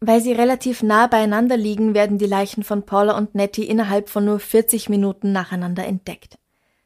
Weil 0.00 0.20
sie 0.20 0.32
relativ 0.32 0.82
nah 0.82 1.06
beieinander 1.06 1.56
liegen, 1.56 1.94
werden 1.94 2.18
die 2.18 2.26
Leichen 2.26 2.64
von 2.64 2.84
Paula 2.84 3.16
und 3.16 3.36
Nettie 3.36 3.62
innerhalb 3.62 4.08
von 4.08 4.24
nur 4.24 4.40
40 4.40 4.88
Minuten 4.88 5.30
nacheinander 5.30 5.86
entdeckt. 5.86 6.36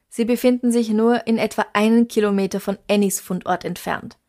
Sie 0.09 0.25
befinden 0.25 0.71
sich 0.71 0.91
nur 0.91 1.25
in 1.25 1.39
etwa 1.39 1.65
einen 1.73 2.07
Kilometer 2.07 2.59
von 2.59 2.77
Annies 2.87 3.19
Fundort 3.19 3.65
entfernt. 3.65 4.19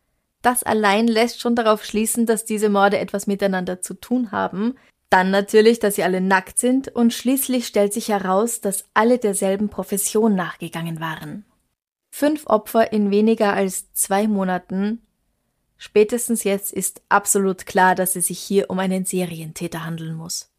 Das 0.41 0.63
allein 0.63 1.07
lässt 1.07 1.41
schon 1.41 1.55
darauf 1.55 1.85
schließen, 1.85 2.25
dass 2.25 2.43
diese 2.43 2.69
Morde 2.69 2.97
etwas 2.97 3.27
miteinander 3.27 3.81
zu 3.81 3.93
tun 3.93 4.31
haben. 4.31 4.73
Dann 5.11 5.29
natürlich, 5.29 5.77
dass 5.77 5.93
sie 5.93 6.03
alle 6.03 6.21
nackt 6.21 6.57
sind 6.57 6.87
und 6.87 7.13
schließlich 7.13 7.67
stellt 7.67 7.93
sich 7.93 8.09
heraus, 8.09 8.61
dass 8.61 8.85
alle 8.95 9.19
derselben 9.19 9.69
Profession 9.69 10.33
nachgegangen 10.33 10.99
waren. 10.99 11.45
Fünf 12.11 12.45
Opfer 12.45 12.93
in 12.93 13.09
weniger 13.09 13.53
als 13.53 13.91
zwei 13.93 14.27
Monaten 14.27 15.01
Spätestens 15.83 16.43
jetzt 16.43 16.71
ist 16.71 17.01
absolut 17.09 17.65
klar, 17.65 17.95
dass 17.95 18.15
es 18.15 18.27
sich 18.27 18.37
hier 18.37 18.69
um 18.69 18.77
einen 18.77 19.03
Serientäter 19.03 19.83
handeln 19.83 20.13
muss. 20.13 20.51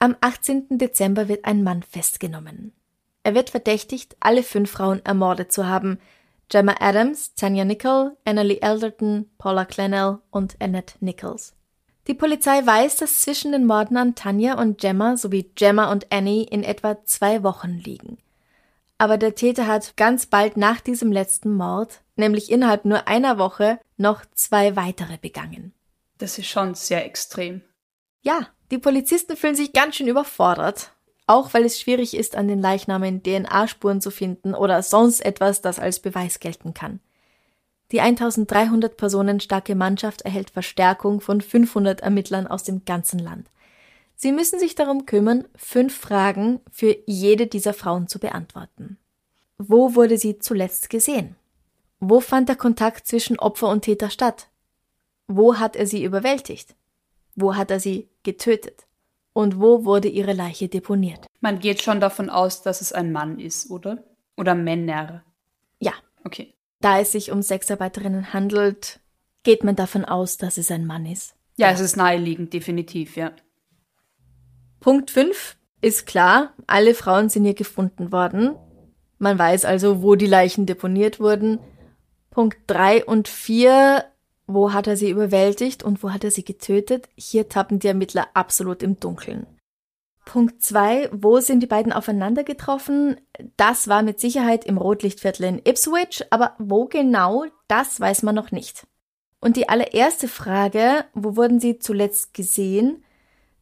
Am 0.00 0.16
18. 0.20 0.76
Dezember 0.76 1.28
wird 1.28 1.46
ein 1.46 1.62
Mann 1.62 1.82
festgenommen. 1.82 2.74
Er 3.22 3.34
wird 3.34 3.48
verdächtigt, 3.48 4.14
alle 4.20 4.42
fünf 4.42 4.70
Frauen 4.70 5.02
ermordet 5.06 5.50
zu 5.50 5.66
haben. 5.66 5.98
Gemma 6.50 6.74
Adams, 6.80 7.32
Tanya 7.36 7.64
Nicol, 7.64 8.14
Annalie 8.26 8.60
Elderton, 8.60 9.30
Paula 9.38 9.64
Clennell 9.64 10.18
und 10.30 10.60
Annette 10.60 10.96
Nichols. 11.00 11.54
Die 12.06 12.14
Polizei 12.14 12.66
weiß, 12.66 12.96
dass 12.96 13.22
zwischen 13.22 13.52
den 13.52 13.64
Morden 13.64 13.96
an 13.96 14.14
Tanya 14.14 14.60
und 14.60 14.76
Gemma 14.76 15.16
sowie 15.16 15.50
Gemma 15.54 15.90
und 15.90 16.12
Annie 16.12 16.42
in 16.42 16.64
etwa 16.64 17.02
zwei 17.06 17.42
Wochen 17.42 17.78
liegen. 17.78 18.18
Aber 19.02 19.18
der 19.18 19.34
Täter 19.34 19.66
hat 19.66 19.96
ganz 19.96 20.26
bald 20.26 20.56
nach 20.56 20.80
diesem 20.80 21.10
letzten 21.10 21.56
Mord, 21.56 22.02
nämlich 22.14 22.52
innerhalb 22.52 22.84
nur 22.84 23.08
einer 23.08 23.36
Woche, 23.36 23.80
noch 23.96 24.22
zwei 24.32 24.76
weitere 24.76 25.18
begangen. 25.18 25.72
Das 26.18 26.38
ist 26.38 26.46
schon 26.46 26.76
sehr 26.76 27.04
extrem. 27.04 27.62
Ja, 28.20 28.46
die 28.70 28.78
Polizisten 28.78 29.36
fühlen 29.36 29.56
sich 29.56 29.72
ganz 29.72 29.96
schön 29.96 30.06
überfordert. 30.06 30.92
Auch 31.26 31.52
weil 31.52 31.64
es 31.64 31.80
schwierig 31.80 32.16
ist, 32.16 32.36
an 32.36 32.46
den 32.46 32.60
Leichnamen 32.60 33.24
DNA-Spuren 33.24 34.00
zu 34.00 34.12
finden 34.12 34.54
oder 34.54 34.84
sonst 34.84 35.18
etwas, 35.18 35.62
das 35.62 35.80
als 35.80 35.98
Beweis 35.98 36.38
gelten 36.38 36.72
kann. 36.72 37.00
Die 37.90 38.00
1300 38.00 38.96
Personen 38.96 39.40
starke 39.40 39.74
Mannschaft 39.74 40.22
erhält 40.22 40.50
Verstärkung 40.50 41.20
von 41.20 41.40
500 41.40 42.02
Ermittlern 42.02 42.46
aus 42.46 42.62
dem 42.62 42.84
ganzen 42.84 43.18
Land. 43.18 43.48
Sie 44.22 44.30
müssen 44.30 44.60
sich 44.60 44.76
darum 44.76 45.04
kümmern, 45.04 45.48
fünf 45.56 45.98
Fragen 45.98 46.60
für 46.70 46.96
jede 47.06 47.48
dieser 47.48 47.74
Frauen 47.74 48.06
zu 48.06 48.20
beantworten. 48.20 48.96
Wo 49.58 49.96
wurde 49.96 50.16
sie 50.16 50.38
zuletzt 50.38 50.90
gesehen? 50.90 51.34
Wo 51.98 52.20
fand 52.20 52.48
der 52.48 52.54
Kontakt 52.54 53.08
zwischen 53.08 53.36
Opfer 53.40 53.68
und 53.68 53.82
Täter 53.82 54.10
statt? 54.10 54.46
Wo 55.26 55.58
hat 55.58 55.74
er 55.74 55.88
sie 55.88 56.04
überwältigt? 56.04 56.76
Wo 57.34 57.56
hat 57.56 57.72
er 57.72 57.80
sie 57.80 58.10
getötet? 58.22 58.86
Und 59.32 59.58
wo 59.58 59.84
wurde 59.84 60.06
ihre 60.06 60.34
Leiche 60.34 60.68
deponiert? 60.68 61.26
Man 61.40 61.58
geht 61.58 61.82
schon 61.82 61.98
davon 61.98 62.30
aus, 62.30 62.62
dass 62.62 62.80
es 62.80 62.92
ein 62.92 63.10
Mann 63.10 63.40
ist, 63.40 63.72
oder? 63.72 64.04
Oder 64.36 64.54
Männer. 64.54 65.24
Ja. 65.80 65.94
Okay. 66.22 66.54
Da 66.80 67.00
es 67.00 67.10
sich 67.10 67.32
um 67.32 67.42
Sexarbeiterinnen 67.42 68.32
handelt, 68.32 69.00
geht 69.42 69.64
man 69.64 69.74
davon 69.74 70.04
aus, 70.04 70.36
dass 70.36 70.58
es 70.58 70.70
ein 70.70 70.86
Mann 70.86 71.06
ist. 71.06 71.34
Ja, 71.56 71.72
es 71.72 71.80
ist 71.80 71.96
naheliegend, 71.96 72.52
definitiv, 72.52 73.16
ja. 73.16 73.32
Punkt 74.82 75.12
5 75.12 75.56
ist 75.80 76.06
klar, 76.06 76.54
alle 76.66 76.94
Frauen 76.94 77.28
sind 77.28 77.44
hier 77.44 77.54
gefunden 77.54 78.10
worden. 78.10 78.56
Man 79.18 79.38
weiß 79.38 79.64
also, 79.64 80.02
wo 80.02 80.16
die 80.16 80.26
Leichen 80.26 80.66
deponiert 80.66 81.20
wurden. 81.20 81.60
Punkt 82.30 82.58
drei 82.66 83.04
und 83.04 83.28
vier, 83.28 84.04
wo 84.48 84.72
hat 84.72 84.88
er 84.88 84.96
sie 84.96 85.10
überwältigt 85.10 85.84
und 85.84 86.02
wo 86.02 86.10
hat 86.10 86.24
er 86.24 86.32
sie 86.32 86.44
getötet? 86.44 87.08
Hier 87.14 87.48
tappen 87.48 87.78
die 87.78 87.86
Ermittler 87.86 88.26
absolut 88.34 88.82
im 88.82 88.98
Dunkeln. 88.98 89.46
Punkt 90.24 90.60
zwei, 90.64 91.08
wo 91.12 91.38
sind 91.38 91.60
die 91.60 91.68
beiden 91.68 91.92
aufeinander 91.92 92.42
getroffen? 92.42 93.20
Das 93.56 93.86
war 93.86 94.02
mit 94.02 94.18
Sicherheit 94.18 94.64
im 94.64 94.78
Rotlichtviertel 94.78 95.46
in 95.46 95.58
Ipswich, 95.64 96.24
aber 96.30 96.56
wo 96.58 96.86
genau, 96.86 97.44
das 97.68 98.00
weiß 98.00 98.24
man 98.24 98.34
noch 98.34 98.50
nicht. 98.50 98.84
Und 99.40 99.56
die 99.56 99.68
allererste 99.68 100.26
Frage, 100.26 101.04
wo 101.14 101.36
wurden 101.36 101.60
sie 101.60 101.78
zuletzt 101.78 102.34
gesehen? 102.34 103.04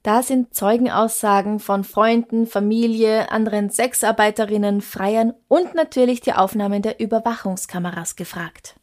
Da 0.02 0.22
sind 0.22 0.54
Zeugenaussagen 0.54 1.60
von 1.60 1.84
Freunden, 1.84 2.46
Familie, 2.46 3.30
anderen 3.30 3.68
Sexarbeiterinnen, 3.68 4.80
Freiern 4.80 5.34
und 5.46 5.74
natürlich 5.74 6.22
die 6.22 6.32
Aufnahmen 6.32 6.80
der 6.80 7.00
Überwachungskameras 7.00 8.16
gefragt. 8.16 8.76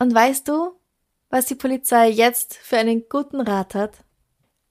Und 0.00 0.12
weißt 0.12 0.48
du, 0.48 0.72
was 1.30 1.46
die 1.46 1.54
Polizei 1.54 2.08
jetzt 2.08 2.54
für 2.54 2.78
einen 2.78 3.08
guten 3.08 3.40
Rat 3.40 3.74
hat? 3.74 4.04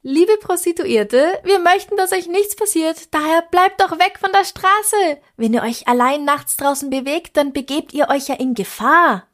Liebe 0.01 0.37
Prostituierte, 0.41 1.39
wir 1.43 1.59
möchten, 1.59 1.97
dass 1.97 2.11
euch 2.11 2.27
nichts 2.27 2.55
passiert, 2.55 3.13
daher 3.13 3.43
bleibt 3.49 3.81
doch 3.81 3.99
weg 3.99 4.17
von 4.19 4.31
der 4.31 4.45
Straße. 4.45 5.21
Wenn 5.35 5.53
ihr 5.53 5.63
euch 5.63 5.87
allein 5.87 6.23
nachts 6.23 6.55
draußen 6.57 6.89
bewegt, 6.89 7.35
dann 7.37 7.53
begebt 7.53 7.93
ihr 7.93 8.09
euch 8.09 8.27
ja 8.27 8.35
in 8.35 8.53
Gefahr. 8.53 9.27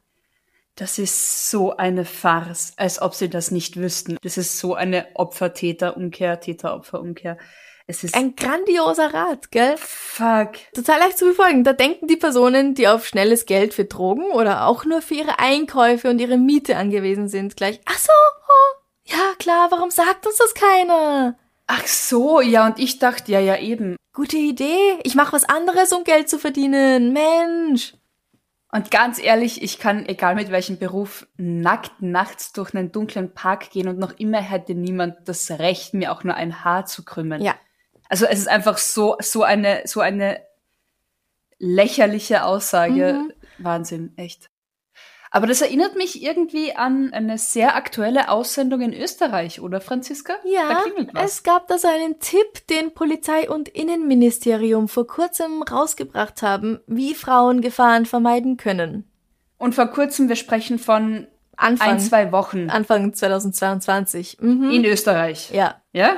Das 0.76 0.98
ist 0.98 1.50
so 1.50 1.76
eine 1.76 2.04
Farce, 2.04 2.72
als 2.76 3.00
ob 3.00 3.14
sie 3.14 3.30
das 3.30 3.52
nicht 3.52 3.76
wüssten. 3.76 4.16
Das 4.22 4.36
ist 4.36 4.58
so 4.58 4.74
eine 4.74 5.06
Opfer-Täter-Umkehr, 5.14 6.40
Täter-Opfer-Umkehr. 6.40 7.38
Es 7.86 8.02
ist 8.02 8.16
ein 8.16 8.34
grandioser 8.34 9.12
Rat, 9.12 9.50
gell? 9.52 9.76
Fuck. 9.76 10.52
Total 10.74 10.98
leicht 10.98 11.18
zu 11.18 11.26
befolgen. 11.26 11.64
Da 11.64 11.74
denken 11.74 12.08
die 12.08 12.16
Personen, 12.16 12.74
die 12.74 12.88
auf 12.88 13.06
schnelles 13.06 13.46
Geld 13.46 13.74
für 13.74 13.84
Drogen 13.84 14.24
oder 14.32 14.66
auch 14.66 14.84
nur 14.84 15.00
für 15.00 15.14
ihre 15.14 15.38
Einkäufe 15.38 16.08
und 16.08 16.18
ihre 16.18 16.38
Miete 16.38 16.76
angewiesen 16.76 17.28
sind, 17.28 17.56
gleich, 17.56 17.80
ach 17.84 17.98
so, 17.98 18.10
oh, 18.10 18.80
ja 19.04 19.34
klar, 19.38 19.70
warum 19.70 19.90
sagt 19.90 20.26
uns 20.26 20.38
das 20.38 20.54
keiner? 20.54 21.36
Ach 21.66 21.86
so, 21.86 22.40
ja, 22.40 22.66
und 22.66 22.78
ich 22.78 22.98
dachte, 22.98 23.30
ja, 23.30 23.40
ja, 23.40 23.58
eben. 23.58 23.96
Gute 24.12 24.38
Idee. 24.38 24.98
Ich 25.02 25.14
mache 25.14 25.32
was 25.32 25.44
anderes, 25.44 25.92
um 25.92 26.04
Geld 26.04 26.28
zu 26.28 26.38
verdienen. 26.38 27.12
Mensch. 27.12 27.94
Und 28.74 28.90
ganz 28.90 29.22
ehrlich, 29.22 29.62
ich 29.62 29.78
kann, 29.78 30.04
egal 30.04 30.34
mit 30.34 30.50
welchem 30.50 30.78
Beruf, 30.78 31.28
nackt 31.36 32.02
nachts 32.02 32.52
durch 32.52 32.74
einen 32.74 32.90
dunklen 32.90 33.32
Park 33.32 33.70
gehen 33.70 33.86
und 33.86 34.00
noch 34.00 34.18
immer 34.18 34.40
hätte 34.40 34.74
niemand 34.74 35.28
das 35.28 35.48
Recht, 35.48 35.94
mir 35.94 36.10
auch 36.10 36.24
nur 36.24 36.34
ein 36.34 36.64
Haar 36.64 36.84
zu 36.84 37.04
krümmen. 37.04 37.40
Ja. 37.40 37.54
Also 38.08 38.26
es 38.26 38.40
ist 38.40 38.48
einfach 38.48 38.78
so, 38.78 39.14
so 39.20 39.44
eine, 39.44 39.82
so 39.84 40.00
eine 40.00 40.40
lächerliche 41.60 42.42
Aussage. 42.42 43.12
Mhm. 43.12 43.32
Wahnsinn, 43.58 44.12
echt. 44.16 44.50
Aber 45.34 45.48
das 45.48 45.62
erinnert 45.62 45.96
mich 45.96 46.22
irgendwie 46.22 46.76
an 46.76 47.12
eine 47.12 47.38
sehr 47.38 47.74
aktuelle 47.74 48.28
Aussendung 48.28 48.82
in 48.82 48.92
Österreich, 48.92 49.60
oder 49.60 49.80
Franziska? 49.80 50.34
Ja, 50.44 50.84
es 51.24 51.42
gab 51.42 51.66
da 51.66 51.76
so 51.76 51.88
einen 51.88 52.20
Tipp, 52.20 52.64
den 52.70 52.94
Polizei 52.94 53.50
und 53.50 53.68
Innenministerium 53.68 54.86
vor 54.86 55.08
kurzem 55.08 55.64
rausgebracht 55.64 56.42
haben, 56.42 56.78
wie 56.86 57.16
Frauen 57.16 57.62
Gefahren 57.62 58.06
vermeiden 58.06 58.58
können. 58.58 59.10
Und 59.58 59.74
vor 59.74 59.88
kurzem, 59.88 60.28
wir 60.28 60.36
sprechen 60.36 60.78
von 60.78 61.26
Anfang, 61.56 61.88
ein, 61.88 61.98
zwei 61.98 62.30
Wochen 62.30 62.70
Anfang 62.70 63.12
2022. 63.12 64.38
Mhm. 64.40 64.70
in 64.70 64.84
Österreich. 64.84 65.50
ja. 65.52 65.82
Ja? 65.92 66.16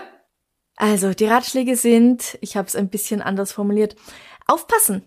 Also, 0.76 1.14
die 1.14 1.24
Ratschläge 1.24 1.76
sind, 1.76 2.36
ich 2.42 2.58
habe 2.58 2.68
es 2.68 2.76
ein 2.76 2.90
bisschen 2.90 3.22
anders 3.22 3.50
formuliert, 3.50 3.96
aufpassen, 4.46 5.06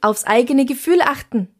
aufs 0.00 0.22
eigene 0.22 0.64
Gefühl 0.64 1.00
achten, 1.02 1.59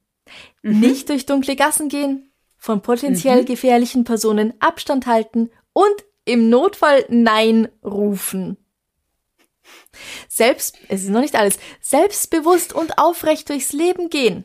nicht 0.62 1.08
durch 1.08 1.26
dunkle 1.26 1.56
Gassen 1.56 1.88
gehen, 1.88 2.32
von 2.56 2.82
potenziell 2.82 3.44
gefährlichen 3.44 4.04
Personen 4.04 4.54
Abstand 4.60 5.06
halten 5.06 5.50
und 5.72 5.94
im 6.24 6.50
Notfall 6.50 7.04
Nein 7.08 7.68
rufen. 7.84 8.56
Selbst, 10.28 10.78
es 10.88 11.02
ist 11.02 11.10
noch 11.10 11.20
nicht 11.20 11.36
alles, 11.36 11.58
selbstbewusst 11.80 12.72
und 12.72 12.98
aufrecht 12.98 13.48
durchs 13.48 13.72
Leben 13.72 14.10
gehen. 14.10 14.44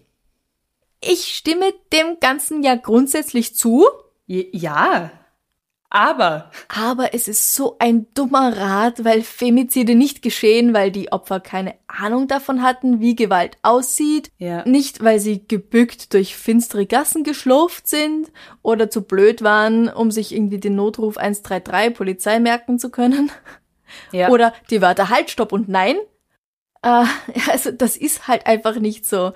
Ich 1.02 1.36
stimme 1.36 1.74
dem 1.94 2.20
Ganzen 2.20 2.64
ja 2.64 2.76
grundsätzlich 2.76 3.56
zu, 3.56 3.86
Ja. 4.28 5.12
Aber 5.96 6.52
Aber 6.68 7.14
es 7.14 7.30
ist 7.30 7.56
so 7.56 7.78
ein 7.80 8.08
dummer 8.14 8.58
Rat, 8.58 9.06
weil 9.06 9.22
Femizide 9.22 9.96
nicht 9.96 10.22
geschehen, 10.22 10.74
weil 10.74 10.92
die 10.92 11.14
Opfer 11.14 11.40
keine 11.40 11.76
Ahnung 11.88 12.28
davon 12.28 12.62
hatten, 12.62 13.00
wie 13.00 13.16
Gewalt 13.16 13.58
aussieht. 13.62 14.30
Ja. 14.38 14.68
Nicht, 14.68 15.06
weil 15.06 15.20
sie 15.20 15.48
gebückt 15.48 16.14
durch 16.14 16.36
finstere 16.36 16.86
Gassen 16.86 17.24
geschlurft 17.24 17.88
sind 17.88 18.30
oder 18.62 18.90
zu 18.90 19.04
blöd 19.04 19.42
waren, 19.42 19.88
um 19.88 20.12
sich 20.12 20.36
irgendwie 20.36 20.60
den 20.60 20.76
Notruf 20.76 21.16
133 21.16 21.94
Polizei 21.94 22.42
merken 22.42 22.78
zu 22.78 22.90
können. 22.90 23.32
ja. 24.12 24.30
Oder 24.30 24.54
die 24.70 24.82
Wörter 24.82 25.10
Halt, 25.10 25.30
Stopp 25.30 25.54
und 25.54 25.70
Nein. 25.70 25.96
Äh, 26.82 27.06
also 27.50 27.72
das 27.72 27.96
ist 27.96 28.28
halt 28.28 28.48
einfach 28.48 28.76
nicht 28.80 29.06
so. 29.06 29.32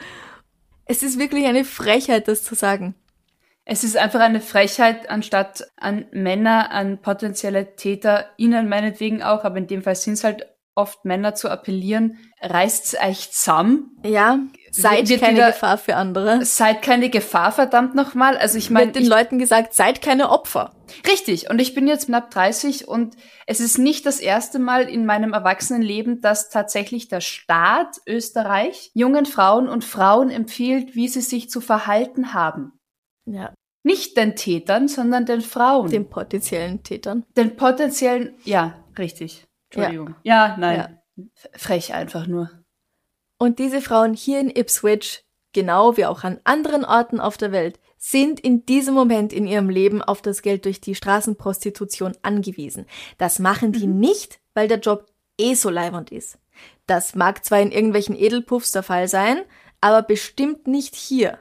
Es 0.84 1.04
ist 1.04 1.20
wirklich 1.20 1.46
eine 1.46 1.64
Frechheit, 1.64 2.28
das 2.28 2.44
zu 2.44 2.54
sagen. 2.54 2.96
Es 3.72 3.84
ist 3.84 3.98
einfach 3.98 4.20
eine 4.20 4.42
Frechheit, 4.42 5.10
anstatt 5.12 5.64
an 5.78 6.06
Männer, 6.12 6.72
an 6.72 7.02
potenzielle 7.02 7.76
TäterInnen 7.76 8.68
meinetwegen 8.68 9.22
auch, 9.22 9.44
aber 9.44 9.58
in 9.58 9.68
dem 9.68 9.84
Fall 9.84 9.96
sind 9.96 10.14
es 10.14 10.24
halt 10.24 10.48
oft 10.74 11.04
Männer 11.06 11.36
zu 11.36 11.50
appellieren, 11.50 12.18
reißt's 12.42 12.96
euch 13.06 13.32
zusammen, 13.32 13.98
Ja, 14.04 14.40
seid 14.72 15.08
keine 15.20 15.36
wieder- 15.38 15.48
Gefahr 15.52 15.78
für 15.78 15.96
andere. 15.98 16.44
seid 16.46 16.82
keine 16.82 17.10
Gefahr, 17.10 17.52
verdammt 17.52 17.96
nochmal. 17.96 18.38
Also 18.38 18.58
ich 18.58 18.70
meine, 18.70 18.88
Wird 18.88 18.96
den 18.96 19.06
Leuten 19.08 19.38
gesagt, 19.40 19.74
seid 19.74 20.02
keine 20.02 20.30
Opfer. 20.30 20.72
Richtig. 21.06 21.50
Und 21.50 21.60
ich 21.60 21.76
bin 21.76 21.88
jetzt 21.88 22.06
knapp 22.08 22.32
30 22.32 22.88
und 22.88 23.16
es 23.46 23.60
ist 23.60 23.78
nicht 23.78 24.06
das 24.06 24.20
erste 24.20 24.58
Mal 24.58 24.84
in 24.90 25.06
meinem 25.06 25.34
Erwachsenenleben, 25.34 26.22
dass 26.22 26.50
tatsächlich 26.50 27.08
der 27.10 27.22
Staat 27.22 27.98
Österreich 28.08 28.90
jungen 28.94 29.26
Frauen 29.26 29.68
und 29.68 29.84
Frauen 29.84 30.30
empfiehlt, 30.32 30.96
wie 30.96 31.08
sie 31.10 31.22
sich 31.22 31.50
zu 31.50 31.60
verhalten 31.62 32.34
haben. 32.34 32.72
Ja, 33.26 33.54
Nicht 33.84 34.18
den 34.18 34.36
Tätern, 34.36 34.88
sondern 34.88 35.26
den 35.26 35.42
Frauen. 35.42 35.90
den 35.90 36.10
potenziellen 36.10 36.84
Tätern. 36.84 37.26
den 37.38 37.56
potenziellen, 37.56 38.36
ja, 38.44 38.76
richtig. 38.98 39.46
Entschuldigung. 39.72 40.16
Ja, 40.24 40.58
nein. 40.60 41.00
F- 41.36 41.50
Frech 41.62 41.94
einfach 41.94 42.28
nur. 42.28 42.50
Und 43.38 43.60
diese 43.60 43.82
Frauen 43.82 44.14
hier 44.14 44.40
in 44.40 44.50
Ipswich, 44.50 45.24
genau 45.54 45.96
wie 45.96 46.06
auch 46.06 46.24
an 46.24 46.40
anderen 46.44 46.84
Orten 46.84 47.20
auf 47.20 47.38
der 47.38 47.52
Welt, 47.52 47.80
sind 47.98 48.40
in 48.40 48.66
diesem 48.66 48.94
Moment 48.94 49.32
in 49.34 49.46
ihrem 49.48 49.70
Leben 49.70 50.02
auf 50.02 50.22
das 50.22 50.42
Geld 50.42 50.66
durch 50.66 50.82
die 50.82 50.96
Straßenprostitution 50.96 52.18
angewiesen. 52.22 52.86
Das 53.18 53.40
machen 53.40 53.72
die 53.72 53.88
nicht, 53.88 54.40
weil 54.54 54.68
der 54.68 54.80
Job 54.80 55.06
eh 55.38 55.54
so 55.54 55.70
leibend 55.70 56.12
ist. 56.12 56.38
Das 56.88 57.16
mag 57.16 57.46
zwar 57.46 57.60
in 57.62 57.72
irgendwelchen 57.72 58.16
Edelpuffs 58.16 58.72
der 58.72 58.84
Fall 58.84 59.08
sein, 59.08 59.42
aber 59.82 60.02
bestimmt 60.02 60.68
nicht 60.68 60.96
hier. 60.96 61.40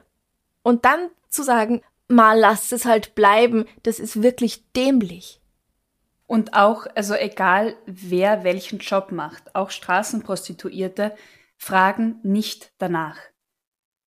Und 0.63 0.85
dann 0.85 1.09
zu 1.29 1.43
sagen, 1.43 1.81
mal 2.09 2.37
lasst 2.37 2.73
es 2.73 2.85
halt 2.85 3.15
bleiben, 3.15 3.65
das 3.83 3.99
ist 3.99 4.21
wirklich 4.21 4.71
dämlich. 4.73 5.41
Und 6.27 6.53
auch, 6.53 6.85
also 6.95 7.15
egal 7.15 7.75
wer 7.85 8.43
welchen 8.43 8.79
Job 8.79 9.11
macht, 9.11 9.55
auch 9.55 9.69
Straßenprostituierte 9.69 11.15
fragen 11.57 12.19
nicht 12.23 12.73
danach. 12.77 13.17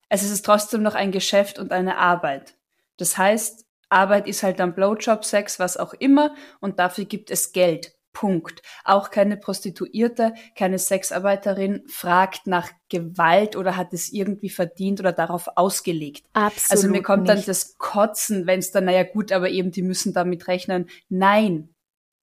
Es 0.08 0.22
ist 0.22 0.44
trotzdem 0.44 0.82
noch 0.82 0.94
ein 0.94 1.10
Geschäft 1.10 1.58
und 1.58 1.72
eine 1.72 1.96
Arbeit. 1.96 2.54
Das 2.98 3.16
heißt, 3.16 3.64
Arbeit 3.88 4.28
ist 4.28 4.42
halt 4.42 4.58
dann 4.60 4.74
Blowjob, 4.74 5.24
Sex, 5.24 5.58
was 5.58 5.76
auch 5.76 5.94
immer, 5.94 6.34
und 6.60 6.78
dafür 6.78 7.04
gibt 7.04 7.30
es 7.30 7.52
Geld. 7.52 7.94
Punkt. 8.12 8.62
Auch 8.84 9.10
keine 9.10 9.36
Prostituierte, 9.36 10.34
keine 10.56 10.78
Sexarbeiterin 10.78 11.82
fragt 11.86 12.46
nach 12.46 12.70
Gewalt 12.88 13.56
oder 13.56 13.76
hat 13.76 13.92
es 13.92 14.12
irgendwie 14.12 14.50
verdient 14.50 15.00
oder 15.00 15.12
darauf 15.12 15.48
ausgelegt. 15.56 16.24
Absolut 16.32 16.70
Also 16.70 16.88
mir 16.88 17.02
kommt 17.02 17.28
dann 17.28 17.36
nicht. 17.36 17.48
das 17.48 17.78
Kotzen, 17.78 18.46
wenn 18.46 18.58
es 18.60 18.70
dann, 18.70 18.84
naja 18.84 19.02
gut, 19.04 19.32
aber 19.32 19.48
eben, 19.50 19.70
die 19.70 19.82
müssen 19.82 20.12
damit 20.12 20.46
rechnen. 20.48 20.88
Nein. 21.08 21.70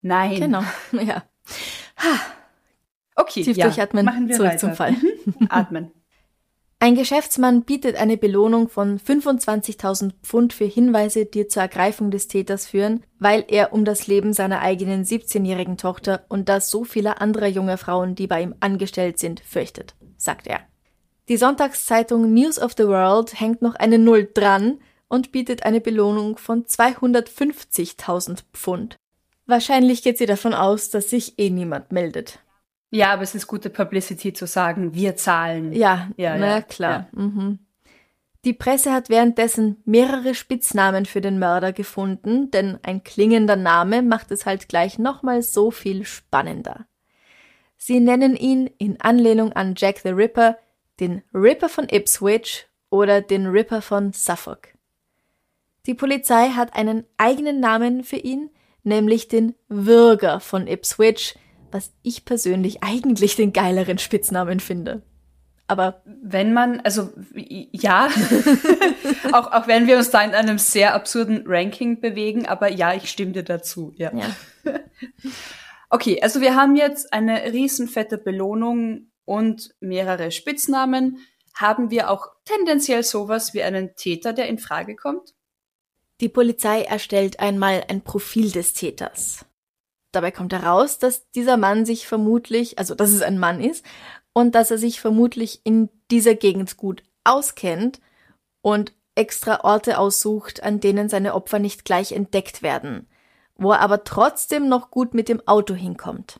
Nein. 0.01 0.39
Genau, 0.39 0.63
ja. 0.91 1.23
Okay, 3.15 3.43
Tief 3.43 3.57
ja. 3.57 3.65
durchatmen, 3.65 4.05
Machen 4.05 4.27
wir 4.29 4.35
zurück 4.35 4.49
weiter. 4.51 4.59
zum 4.59 4.75
Fall. 4.75 4.91
Mhm. 4.93 5.47
Atmen. 5.49 5.91
Ein 6.81 6.95
Geschäftsmann 6.95 7.63
bietet 7.63 7.97
eine 7.97 8.15
Belohnung 8.15 8.69
von 8.69 8.99
25.000 8.99 10.13
Pfund 10.23 10.53
für 10.53 10.63
Hinweise, 10.63 11.25
die 11.25 11.45
zur 11.47 11.63
Ergreifung 11.63 12.09
des 12.09 12.29
Täters 12.29 12.67
führen, 12.67 13.03
weil 13.19 13.43
er 13.49 13.73
um 13.73 13.83
das 13.83 14.07
Leben 14.07 14.31
seiner 14.31 14.61
eigenen 14.61 15.03
17-jährigen 15.03 15.75
Tochter 15.75 16.23
und 16.29 16.47
das 16.47 16.69
so 16.69 16.85
vieler 16.85 17.21
anderer 17.21 17.47
junger 17.47 17.77
Frauen, 17.77 18.15
die 18.15 18.27
bei 18.27 18.41
ihm 18.41 18.55
angestellt 18.61 19.19
sind, 19.19 19.41
fürchtet, 19.41 19.93
sagt 20.15 20.47
er. 20.47 20.61
Die 21.27 21.35
Sonntagszeitung 21.35 22.33
News 22.33 22.57
of 22.57 22.75
the 22.77 22.87
World 22.87 23.37
hängt 23.37 23.61
noch 23.61 23.75
eine 23.75 23.99
Null 23.99 24.29
dran 24.33 24.79
und 25.09 25.33
bietet 25.33 25.63
eine 25.63 25.81
Belohnung 25.81 26.37
von 26.37 26.63
250.000 26.63 28.43
Pfund. 28.53 28.95
Wahrscheinlich 29.45 30.01
geht 30.01 30.17
sie 30.17 30.27
davon 30.27 30.53
aus, 30.53 30.89
dass 30.89 31.09
sich 31.09 31.37
eh 31.39 31.49
niemand 31.49 31.91
meldet. 31.91 32.39
Ja, 32.91 33.13
aber 33.13 33.23
es 33.23 33.35
ist 33.35 33.47
gute 33.47 33.69
Publicity 33.69 34.33
zu 34.33 34.47
sagen, 34.47 34.93
wir 34.93 35.15
zahlen. 35.15 35.73
Ja, 35.73 36.09
Ja, 36.17 36.37
na 36.37 36.47
ja, 36.47 36.61
klar. 36.61 37.07
Mhm. 37.11 37.59
Die 38.45 38.53
Presse 38.53 38.93
hat 38.93 39.09
währenddessen 39.09 39.81
mehrere 39.85 40.33
Spitznamen 40.33 41.05
für 41.05 41.19
den 41.19 41.39
Mörder 41.39 41.73
gefunden, 41.73 42.51
denn 42.51 42.79
ein 42.83 43.03
klingender 43.03 43.57
Name 43.57 44.01
macht 44.01 44.31
es 44.31 44.45
halt 44.45 44.69
gleich 44.69 44.97
nochmal 44.97 45.41
so 45.41 45.71
viel 45.71 46.05
spannender. 46.05 46.85
Sie 47.75 47.99
nennen 47.99 48.35
ihn 48.35 48.67
in 48.77 48.99
Anlehnung 49.01 49.53
an 49.53 49.73
Jack 49.77 49.99
the 49.99 50.09
Ripper 50.09 50.57
den 50.99 51.21
Ripper 51.33 51.69
von 51.69 51.87
Ipswich 51.89 52.67
oder 52.89 53.21
den 53.21 53.47
Ripper 53.47 53.81
von 53.81 54.13
Suffolk. 54.13 54.73
Die 55.85 55.93
Polizei 55.93 56.49
hat 56.49 56.75
einen 56.75 57.05
eigenen 57.17 57.59
Namen 57.59 58.03
für 58.03 58.17
ihn, 58.17 58.49
nämlich 58.83 59.27
den 59.27 59.55
Würger 59.67 60.39
von 60.39 60.67
Ipswich, 60.67 61.35
was 61.71 61.91
ich 62.01 62.25
persönlich 62.25 62.83
eigentlich 62.83 63.35
den 63.35 63.53
geileren 63.53 63.97
Spitznamen 63.97 64.59
finde. 64.59 65.01
Aber 65.67 66.01
Wenn 66.05 66.51
man, 66.51 66.79
also 66.79 67.11
ja, 67.35 68.09
auch, 69.33 69.51
auch 69.51 69.67
wenn 69.67 69.85
wir 69.85 69.97
uns 69.97 70.09
da 70.09 70.21
in 70.23 70.31
einem 70.31 70.57
sehr 70.57 70.95
absurden 70.95 71.43
Ranking 71.45 72.01
bewegen, 72.01 72.47
aber 72.47 72.69
ja, 72.69 72.95
ich 72.95 73.09
stimme 73.09 73.33
dir 73.33 73.43
dazu. 73.43 73.93
Ja. 73.95 74.11
ja, 74.15 74.35
Okay, 75.91 76.21
also 76.21 76.39
wir 76.39 76.55
haben 76.55 76.75
jetzt 76.75 77.13
eine 77.13 77.51
riesenfette 77.51 78.17
Belohnung 78.19 79.11
und 79.25 79.75
mehrere 79.79 80.31
Spitznamen. 80.31 81.19
Haben 81.55 81.89
wir 81.89 82.11
auch 82.11 82.27
tendenziell 82.45 83.03
sowas 83.03 83.53
wie 83.53 83.63
einen 83.63 83.95
Täter, 83.95 84.33
der 84.33 84.47
in 84.47 84.59
Frage 84.59 84.95
kommt? 84.95 85.33
Die 86.21 86.29
Polizei 86.29 86.83
erstellt 86.83 87.39
einmal 87.39 87.83
ein 87.87 88.01
Profil 88.01 88.51
des 88.51 88.73
Täters. 88.73 89.45
Dabei 90.11 90.31
kommt 90.31 90.53
heraus, 90.53 90.97
dass 90.97 91.29
dieser 91.31 91.57
Mann 91.57 91.85
sich 91.85 92.07
vermutlich, 92.07 92.79
also 92.79 92.95
dass 92.95 93.11
es 93.11 93.21
ein 93.21 93.37
Mann 93.37 93.61
ist, 93.61 93.85
und 94.33 94.55
dass 94.55 94.71
er 94.71 94.77
sich 94.77 95.01
vermutlich 95.01 95.61
in 95.63 95.89
dieser 96.09 96.35
Gegend 96.35 96.77
gut 96.77 97.03
auskennt 97.23 97.99
und 98.61 98.93
extra 99.15 99.63
Orte 99.63 99.99
aussucht, 99.99 100.63
an 100.63 100.79
denen 100.79 101.09
seine 101.09 101.33
Opfer 101.35 101.59
nicht 101.59 101.85
gleich 101.85 102.11
entdeckt 102.11 102.61
werden, 102.63 103.07
wo 103.55 103.71
er 103.71 103.81
aber 103.81 104.03
trotzdem 104.03 104.69
noch 104.69 104.91
gut 104.91 105.13
mit 105.13 105.29
dem 105.29 105.45
Auto 105.47 105.73
hinkommt. 105.73 106.39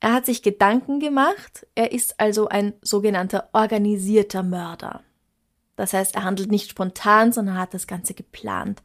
Er 0.00 0.12
hat 0.12 0.26
sich 0.26 0.42
Gedanken 0.42 1.00
gemacht, 1.00 1.66
er 1.74 1.92
ist 1.92 2.20
also 2.20 2.48
ein 2.48 2.74
sogenannter 2.82 3.48
organisierter 3.52 4.42
Mörder. 4.42 5.02
Das 5.76 5.92
heißt, 5.92 6.14
er 6.14 6.24
handelt 6.24 6.50
nicht 6.50 6.70
spontan, 6.70 7.32
sondern 7.32 7.58
hat 7.58 7.74
das 7.74 7.86
Ganze 7.86 8.14
geplant. 8.14 8.82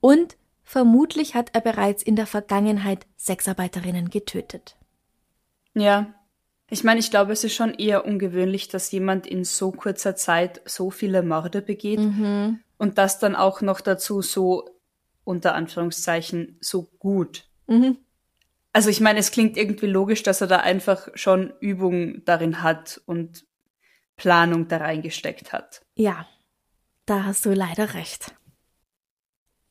Und 0.00 0.36
vermutlich 0.66 1.34
hat 1.34 1.54
er 1.54 1.62
bereits 1.62 2.02
in 2.02 2.16
der 2.16 2.26
Vergangenheit 2.26 3.06
Sexarbeiterinnen 3.16 4.10
getötet. 4.10 4.76
Ja. 5.72 6.12
Ich 6.68 6.82
meine, 6.82 6.98
ich 6.98 7.12
glaube, 7.12 7.32
es 7.32 7.44
ist 7.44 7.54
schon 7.54 7.74
eher 7.74 8.04
ungewöhnlich, 8.04 8.66
dass 8.66 8.90
jemand 8.90 9.26
in 9.28 9.44
so 9.44 9.70
kurzer 9.70 10.16
Zeit 10.16 10.60
so 10.64 10.90
viele 10.90 11.22
Morde 11.22 11.62
begeht 11.62 12.00
Mhm. 12.00 12.58
und 12.76 12.98
das 12.98 13.20
dann 13.20 13.36
auch 13.36 13.60
noch 13.60 13.80
dazu 13.80 14.20
so 14.20 14.68
unter 15.22 15.54
Anführungszeichen 15.54 16.56
so 16.60 16.88
gut. 16.98 17.44
Mhm. 17.68 17.98
Also 18.72 18.90
ich 18.90 19.00
meine, 19.00 19.20
es 19.20 19.30
klingt 19.30 19.56
irgendwie 19.56 19.86
logisch, 19.86 20.24
dass 20.24 20.40
er 20.40 20.48
da 20.48 20.56
einfach 20.58 21.08
schon 21.14 21.52
Übung 21.60 22.24
darin 22.24 22.62
hat 22.62 23.00
und 23.06 23.44
Planung 24.16 24.66
da 24.66 24.78
reingesteckt 24.78 25.52
hat. 25.52 25.82
Ja, 25.94 26.26
da 27.06 27.24
hast 27.24 27.46
du 27.46 27.52
leider 27.52 27.94
recht. 27.94 28.34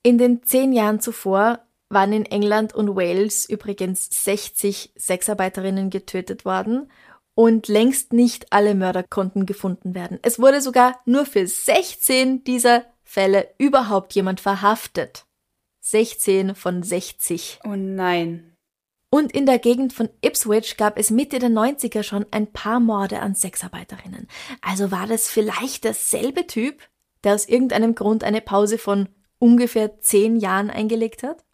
In 0.05 0.19
den 0.19 0.43
zehn 0.43 0.71
Jahren 0.71 0.99
zuvor 0.99 1.61
waren 1.89 2.13
in 2.13 2.27
England 2.27 2.75
und 2.75 2.95
Wales 2.95 3.49
übrigens 3.49 4.07
60 4.23 4.93
Sexarbeiterinnen 4.95 5.89
getötet 5.89 6.45
worden 6.45 6.91
und 7.33 7.67
längst 7.67 8.13
nicht 8.13 8.53
alle 8.53 8.75
Mörder 8.75 9.01
konnten 9.01 9.47
gefunden 9.47 9.95
werden. 9.95 10.19
Es 10.21 10.37
wurde 10.37 10.61
sogar 10.61 11.01
nur 11.05 11.25
für 11.25 11.47
16 11.47 12.43
dieser 12.43 12.85
Fälle 13.03 13.47
überhaupt 13.57 14.13
jemand 14.13 14.41
verhaftet. 14.41 15.25
16 15.81 16.53
von 16.53 16.83
60. 16.83 17.61
Oh 17.63 17.75
nein. 17.75 18.55
Und 19.09 19.31
in 19.31 19.47
der 19.47 19.57
Gegend 19.57 19.91
von 19.91 20.09
Ipswich 20.23 20.77
gab 20.77 20.99
es 20.99 21.09
Mitte 21.09 21.39
der 21.39 21.49
90er 21.49 22.03
schon 22.03 22.27
ein 22.29 22.53
paar 22.53 22.79
Morde 22.79 23.21
an 23.21 23.33
Sexarbeiterinnen. 23.33 24.27
Also 24.61 24.91
war 24.91 25.07
das 25.07 25.31
vielleicht 25.31 25.83
derselbe 25.83 26.45
Typ, 26.45 26.87
der 27.23 27.33
aus 27.33 27.49
irgendeinem 27.49 27.95
Grund 27.95 28.23
eine 28.23 28.41
Pause 28.41 28.77
von 28.77 29.09
ungefähr 29.45 29.99
zehn 29.99 30.37
Jahren 30.37 30.71
eingelegt 30.71 31.21
hat? 31.21 31.45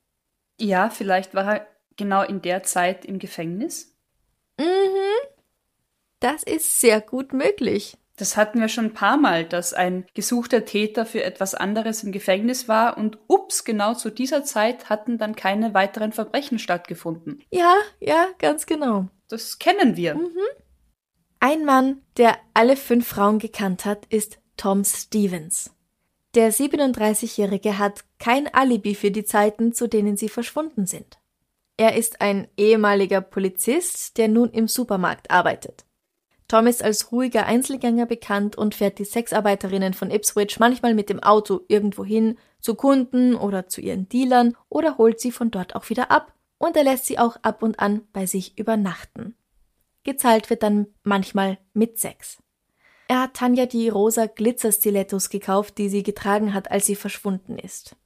Ja, 0.58 0.89
vielleicht 0.89 1.36
war 1.36 1.56
er 1.56 1.67
genau 1.97 2.23
in 2.23 2.41
der 2.41 2.63
Zeit 2.63 3.04
im 3.04 3.19
Gefängnis. 3.19 3.93
Mhm. 4.58 4.65
Das 6.21 6.43
ist 6.43 6.80
sehr 6.80 7.01
gut 7.01 7.34
möglich. 7.34 7.97
Das 8.15 8.38
hatten 8.38 8.62
wir 8.62 8.69
schon 8.69 8.86
ein 8.86 8.93
paar 8.93 9.17
Mal, 9.17 9.45
dass 9.45 9.73
ein 9.73 10.06
gesuchter 10.13 10.63
Täter 10.63 11.06
für 11.06 11.23
etwas 11.23 11.56
anderes 11.56 12.04
im 12.04 12.12
Gefängnis 12.12 12.67
war 12.67 12.97
und 12.97 13.17
ups, 13.27 13.63
genau 13.63 13.95
zu 13.95 14.10
dieser 14.10 14.43
Zeit 14.43 14.89
hatten 14.89 15.17
dann 15.17 15.36
keine 15.36 15.73
weiteren 15.73 16.12
Verbrechen 16.12 16.60
stattgefunden. 16.60 17.43
Ja, 17.49 17.73
ja, 17.99 18.27
ganz 18.38 18.67
genau. 18.67 19.08
Das 19.27 19.60
kennen 19.60 19.97
wir. 19.97 20.19
Ein 21.39 21.65
Mann, 21.65 22.04
der 22.17 22.38
alle 22.54 22.77
fünf 22.77 23.08
Frauen 23.08 23.39
gekannt 23.39 23.86
hat, 23.86 24.06
ist 24.08 24.38
Tom 24.56 24.84
Stevens. 24.84 25.71
Der 26.34 26.54
37-Jährige 26.54 27.78
hat 27.78 28.06
kein 28.17 28.54
Alibi 28.54 28.96
für 28.96 29.12
die 29.12 29.26
Zeiten, 29.26 29.74
zu 29.74 29.88
denen 29.88 30.15
sie 30.15 30.30
verschwunden 30.30 30.86
sind. 30.86 31.20
Er 31.76 31.98
ist 31.98 32.22
ein 32.22 32.48
ehemaliger 32.56 33.20
Polizist, 33.20 34.17
der 34.17 34.30
nun 34.30 34.50
im 34.52 34.67
Supermarkt 34.67 35.30
arbeitet. 35.30 35.86
Tom 36.48 36.67
ist 36.67 36.84
als 36.84 37.12
ruhiger 37.12 37.46
Einzelgänger 37.46 38.06
bekannt 38.06 38.58
und 38.58 38.76
fährt 38.76 39.00
die 39.00 39.06
Sexarbeiterinnen 39.06 39.94
von 39.94 40.12
Ipswich 40.12 40.60
manchmal 40.60 40.94
mit 40.94 41.10
dem 41.10 41.22
Auto 41.22 41.62
irgendwo 41.67 42.06
hin, 42.06 42.38
zu 42.60 42.76
Kunden 42.76 43.36
oder 43.36 43.67
zu 43.67 43.82
ihren 43.82 44.08
Dealern 44.08 44.56
oder 44.70 44.98
holt 44.98 45.20
sie 45.20 45.32
von 45.32 45.50
dort 45.50 45.76
auch 45.76 45.89
wieder 45.89 46.12
ab 46.12 46.34
und 46.58 46.78
er 46.78 46.84
lässt 46.84 47.06
sie 47.06 47.20
auch 47.20 47.38
ab 47.41 47.63
und 47.63 47.80
an 47.80 48.02
bei 48.13 48.26
sich 48.26 48.58
übernachten. 48.58 49.36
Gezahlt 50.04 50.50
wird 50.50 50.63
dann 50.63 50.88
manchmal 51.04 51.58
mit 51.74 52.00
Sex. 52.00 52.40
Er 53.12 53.24
hat 53.24 53.34
Tanja 53.34 53.65
die 53.65 53.89
rosa 53.89 54.28
Glitzerstilettos 54.28 55.30
gekauft, 55.30 55.78
die 55.78 55.89
sie 55.89 56.02
getragen 56.02 56.54
hat, 56.54 56.71
als 56.71 56.86
sie 56.86 56.95
verschwunden 56.95 57.58
ist. 57.58 57.97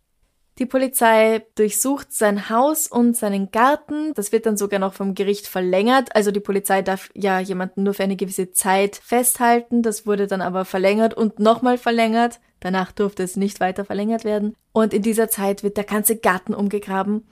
Die 0.58 0.66
Polizei 0.66 1.46
durchsucht 1.54 2.12
sein 2.12 2.50
Haus 2.50 2.88
und 2.88 3.16
seinen 3.16 3.52
Garten. 3.52 4.16
Das 4.16 4.32
wird 4.32 4.48
dann 4.48 4.58
sogar 4.58 4.80
noch 4.80 4.96
vom 4.96 5.14
Gericht 5.14 5.46
verlängert. 5.46 6.16
Also 6.16 6.32
die 6.32 6.40
Polizei 6.40 6.82
darf 6.82 7.12
ja 7.14 7.40
jemanden 7.40 7.84
nur 7.84 7.94
für 7.94 8.02
eine 8.02 8.16
gewisse 8.16 8.52
Zeit 8.52 8.96
festhalten. 8.96 9.84
Das 9.84 10.08
wurde 10.08 10.26
dann 10.26 10.42
aber 10.42 10.66
verlängert 10.66 11.14
und 11.14 11.38
nochmal 11.38 11.78
verlängert. 11.78 12.40
Danach 12.60 12.92
durfte 12.92 13.22
es 13.22 13.36
nicht 13.36 13.60
weiter 13.60 13.86
verlängert 13.86 14.24
werden. 14.24 14.56
Und 14.72 14.92
in 14.92 15.04
dieser 15.04 15.30
Zeit 15.30 15.62
wird 15.62 15.78
der 15.78 15.84
ganze 15.84 16.18
Garten 16.18 16.56
umgegraben. 16.56 17.28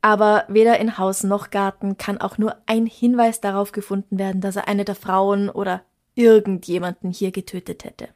Aber 0.00 0.44
weder 0.48 0.80
in 0.80 0.96
Haus 0.96 1.24
noch 1.24 1.50
Garten 1.50 1.98
kann 1.98 2.22
auch 2.22 2.38
nur 2.38 2.56
ein 2.64 2.86
Hinweis 2.86 3.42
darauf 3.42 3.72
gefunden 3.72 4.18
werden, 4.18 4.40
dass 4.40 4.56
er 4.56 4.66
eine 4.66 4.86
der 4.86 4.94
Frauen 4.94 5.50
oder 5.50 5.82
irgendjemanden 6.18 7.12
hier 7.12 7.30
getötet 7.30 7.84
hätte. 7.84 8.08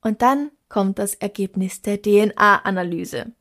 Und 0.00 0.22
dann 0.22 0.52
kommt 0.68 0.98
das 0.98 1.14
Ergebnis 1.14 1.82
der 1.82 2.00
DNA-Analyse. 2.00 3.32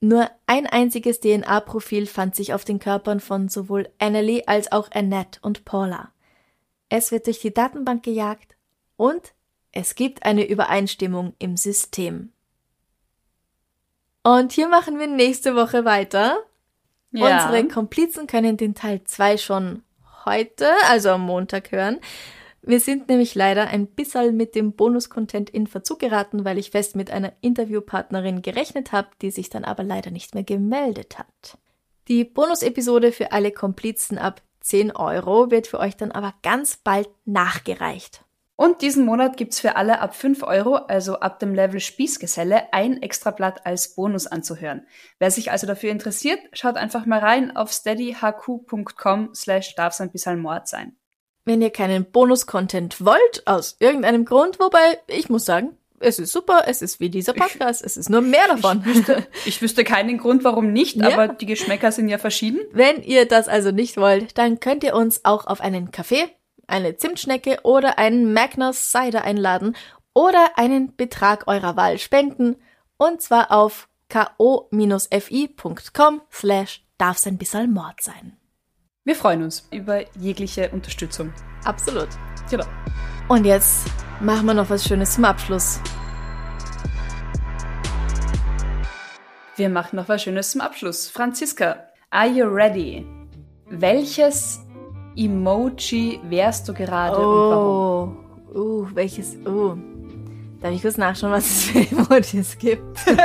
Nur 0.00 0.30
ein 0.46 0.66
einziges 0.66 1.20
DNA-Profil 1.20 2.06
fand 2.06 2.36
sich 2.36 2.54
auf 2.54 2.64
den 2.64 2.78
Körpern 2.78 3.20
von 3.20 3.48
sowohl 3.48 3.88
Annalie 3.98 4.46
als 4.46 4.70
auch 4.70 4.90
Annette 4.92 5.40
und 5.42 5.64
Paula. 5.64 6.12
Es 6.88 7.10
wird 7.10 7.26
durch 7.26 7.40
die 7.40 7.54
Datenbank 7.54 8.02
gejagt 8.02 8.54
und 8.96 9.32
es 9.72 9.94
gibt 9.94 10.24
eine 10.24 10.46
Übereinstimmung 10.46 11.34
im 11.38 11.56
System. 11.56 12.32
Und 14.22 14.52
hier 14.52 14.68
machen 14.68 14.98
wir 14.98 15.08
nächste 15.08 15.56
Woche 15.56 15.84
weiter. 15.84 16.38
Ja. 17.10 17.46
Unsere 17.46 17.66
Komplizen 17.68 18.26
können 18.26 18.56
den 18.56 18.74
Teil 18.74 19.02
2 19.04 19.38
schon 19.38 19.82
heute, 20.24 20.70
also 20.88 21.10
am 21.10 21.22
Montag 21.22 21.72
hören. 21.72 21.98
Wir 22.64 22.78
sind 22.78 23.08
nämlich 23.08 23.34
leider 23.34 23.66
ein 23.66 23.88
bisschen 23.88 24.36
mit 24.36 24.54
dem 24.54 24.74
Bonus-Content 24.74 25.50
in 25.50 25.66
Verzug 25.66 25.98
geraten, 25.98 26.44
weil 26.44 26.58
ich 26.58 26.70
fest 26.70 26.94
mit 26.94 27.10
einer 27.10 27.32
Interviewpartnerin 27.40 28.40
gerechnet 28.40 28.92
habe, 28.92 29.08
die 29.20 29.32
sich 29.32 29.50
dann 29.50 29.64
aber 29.64 29.82
leider 29.82 30.12
nicht 30.12 30.34
mehr 30.34 30.44
gemeldet 30.44 31.18
hat. 31.18 31.58
Die 32.06 32.24
Bonus-Episode 32.24 33.10
für 33.10 33.32
alle 33.32 33.50
Komplizen 33.50 34.16
ab 34.16 34.42
10 34.60 34.94
Euro 34.94 35.50
wird 35.50 35.66
für 35.66 35.80
euch 35.80 35.96
dann 35.96 36.12
aber 36.12 36.34
ganz 36.42 36.76
bald 36.76 37.08
nachgereicht. 37.24 38.24
Und 38.54 38.80
diesen 38.80 39.04
Monat 39.04 39.36
gibt's 39.36 39.58
für 39.58 39.74
alle 39.74 40.00
ab 40.00 40.14
5 40.14 40.44
Euro, 40.44 40.76
also 40.76 41.18
ab 41.18 41.40
dem 41.40 41.54
Level 41.54 41.80
Spießgeselle, 41.80 42.72
ein 42.72 43.02
Extrablatt 43.02 43.66
als 43.66 43.96
Bonus 43.96 44.28
anzuhören. 44.28 44.86
Wer 45.18 45.32
sich 45.32 45.50
also 45.50 45.66
dafür 45.66 45.90
interessiert, 45.90 46.38
schaut 46.52 46.76
einfach 46.76 47.06
mal 47.06 47.18
rein 47.18 47.56
auf 47.56 47.72
steadyhq.com 47.72 49.34
slash 49.34 49.74
darf's 49.74 50.00
ein 50.00 50.12
bisschen 50.12 50.38
Mord 50.38 50.68
sein. 50.68 50.96
Wenn 51.44 51.60
ihr 51.62 51.70
keinen 51.70 52.04
Bonus-Content 52.04 53.04
wollt, 53.04 53.46
aus 53.46 53.76
irgendeinem 53.80 54.24
Grund, 54.24 54.60
wobei 54.60 54.98
ich 55.08 55.28
muss 55.28 55.44
sagen, 55.44 55.76
es 55.98 56.18
ist 56.18 56.32
super, 56.32 56.64
es 56.66 56.82
ist 56.82 56.98
wie 57.00 57.10
dieser 57.10 57.32
Podcast, 57.32 57.82
es 57.84 57.96
ist 57.96 58.10
nur 58.10 58.20
mehr 58.22 58.46
davon. 58.48 58.84
Ich 59.44 59.60
wüsste 59.62 59.84
keinen 59.84 60.18
Grund, 60.18 60.42
warum 60.44 60.72
nicht, 60.72 60.96
Ja. 60.96 61.08
aber 61.12 61.28
die 61.28 61.46
Geschmäcker 61.46 61.92
sind 61.92 62.08
ja 62.08 62.18
verschieden. 62.18 62.60
Wenn 62.72 63.02
ihr 63.02 63.26
das 63.26 63.48
also 63.48 63.70
nicht 63.70 63.96
wollt, 63.96 64.36
dann 64.38 64.58
könnt 64.60 64.84
ihr 64.84 64.94
uns 64.94 65.24
auch 65.24 65.46
auf 65.46 65.60
einen 65.60 65.90
Kaffee, 65.92 66.24
eine 66.66 66.96
Zimtschnecke 66.96 67.58
oder 67.64 67.98
einen 67.98 68.32
Magnus 68.32 68.90
Cider 68.90 69.22
einladen 69.22 69.76
oder 70.14 70.52
einen 70.56 70.94
Betrag 70.96 71.46
eurer 71.48 71.76
Wahl 71.76 71.98
spenden 71.98 72.56
und 72.98 73.20
zwar 73.22 73.50
auf 73.52 73.88
ko-fi.com 74.08 74.60
slash 76.32 76.84
darf's 76.98 77.26
ein 77.26 77.38
bisschen 77.38 77.72
Mord 77.72 78.00
sein. 78.02 78.36
Wir 79.04 79.16
freuen 79.16 79.42
uns 79.42 79.66
über 79.72 80.04
jegliche 80.16 80.70
Unterstützung. 80.70 81.32
Absolut. 81.64 82.06
Genau. 82.48 82.66
Und 83.28 83.44
jetzt 83.44 83.88
machen 84.20 84.46
wir 84.46 84.54
noch 84.54 84.70
was 84.70 84.84
Schönes 84.84 85.14
zum 85.14 85.24
Abschluss. 85.24 85.80
Wir 89.56 89.68
machen 89.70 89.96
noch 89.96 90.08
was 90.08 90.22
Schönes 90.22 90.52
zum 90.52 90.60
Abschluss. 90.60 91.08
Franziska, 91.08 91.88
are 92.10 92.28
you 92.28 92.46
ready? 92.46 93.04
Welches 93.70 94.60
Emoji 95.16 96.20
wärst 96.28 96.68
du 96.68 96.72
gerade 96.72 97.16
und 97.16 97.24
warum? 97.24 98.16
Oh, 98.54 98.58
uh, 98.58 98.86
welches, 98.94 99.34
uh. 99.44 99.76
Darf 100.62 100.72
ich 100.72 100.82
kurz 100.82 100.96
nachschauen, 100.96 101.32
was 101.32 101.44
es 101.44 101.64
für 101.64 101.80
Emojis 101.80 102.56
gibt? 102.58 102.98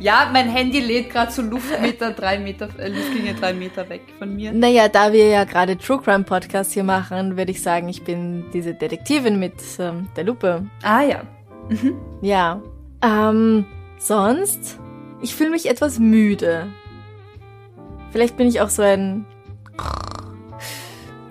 Ja, 0.00 0.30
mein 0.32 0.48
Handy 0.48 0.80
lädt 0.80 1.10
gerade 1.10 1.30
so 1.30 1.42
Luftmeter, 1.42 2.12
drei 2.12 2.38
Meter, 2.38 2.68
äh, 2.78 2.88
Luftlinie 2.88 3.34
drei 3.34 3.52
Meter 3.52 3.88
weg 3.88 4.02
von 4.18 4.34
mir. 4.36 4.52
Naja, 4.52 4.88
da 4.88 5.12
wir 5.12 5.26
ja 5.26 5.44
gerade 5.44 5.76
True 5.76 6.00
Crime 6.00 6.24
Podcast 6.24 6.72
hier 6.72 6.84
machen, 6.84 7.36
würde 7.36 7.50
ich 7.50 7.60
sagen, 7.62 7.88
ich 7.88 8.04
bin 8.04 8.44
diese 8.52 8.74
Detektivin 8.74 9.38
mit 9.38 9.54
ähm, 9.78 10.08
der 10.16 10.24
Lupe. 10.24 10.64
Ah 10.82 11.02
ja. 11.02 11.22
Ja. 12.22 12.62
Ähm, 13.02 13.66
sonst? 13.98 14.78
Ich 15.20 15.34
fühle 15.34 15.50
mich 15.50 15.68
etwas 15.68 15.98
müde. 15.98 16.68
Vielleicht 18.10 18.36
bin 18.36 18.46
ich 18.46 18.60
auch 18.60 18.70
so 18.70 18.82
ein 18.82 19.26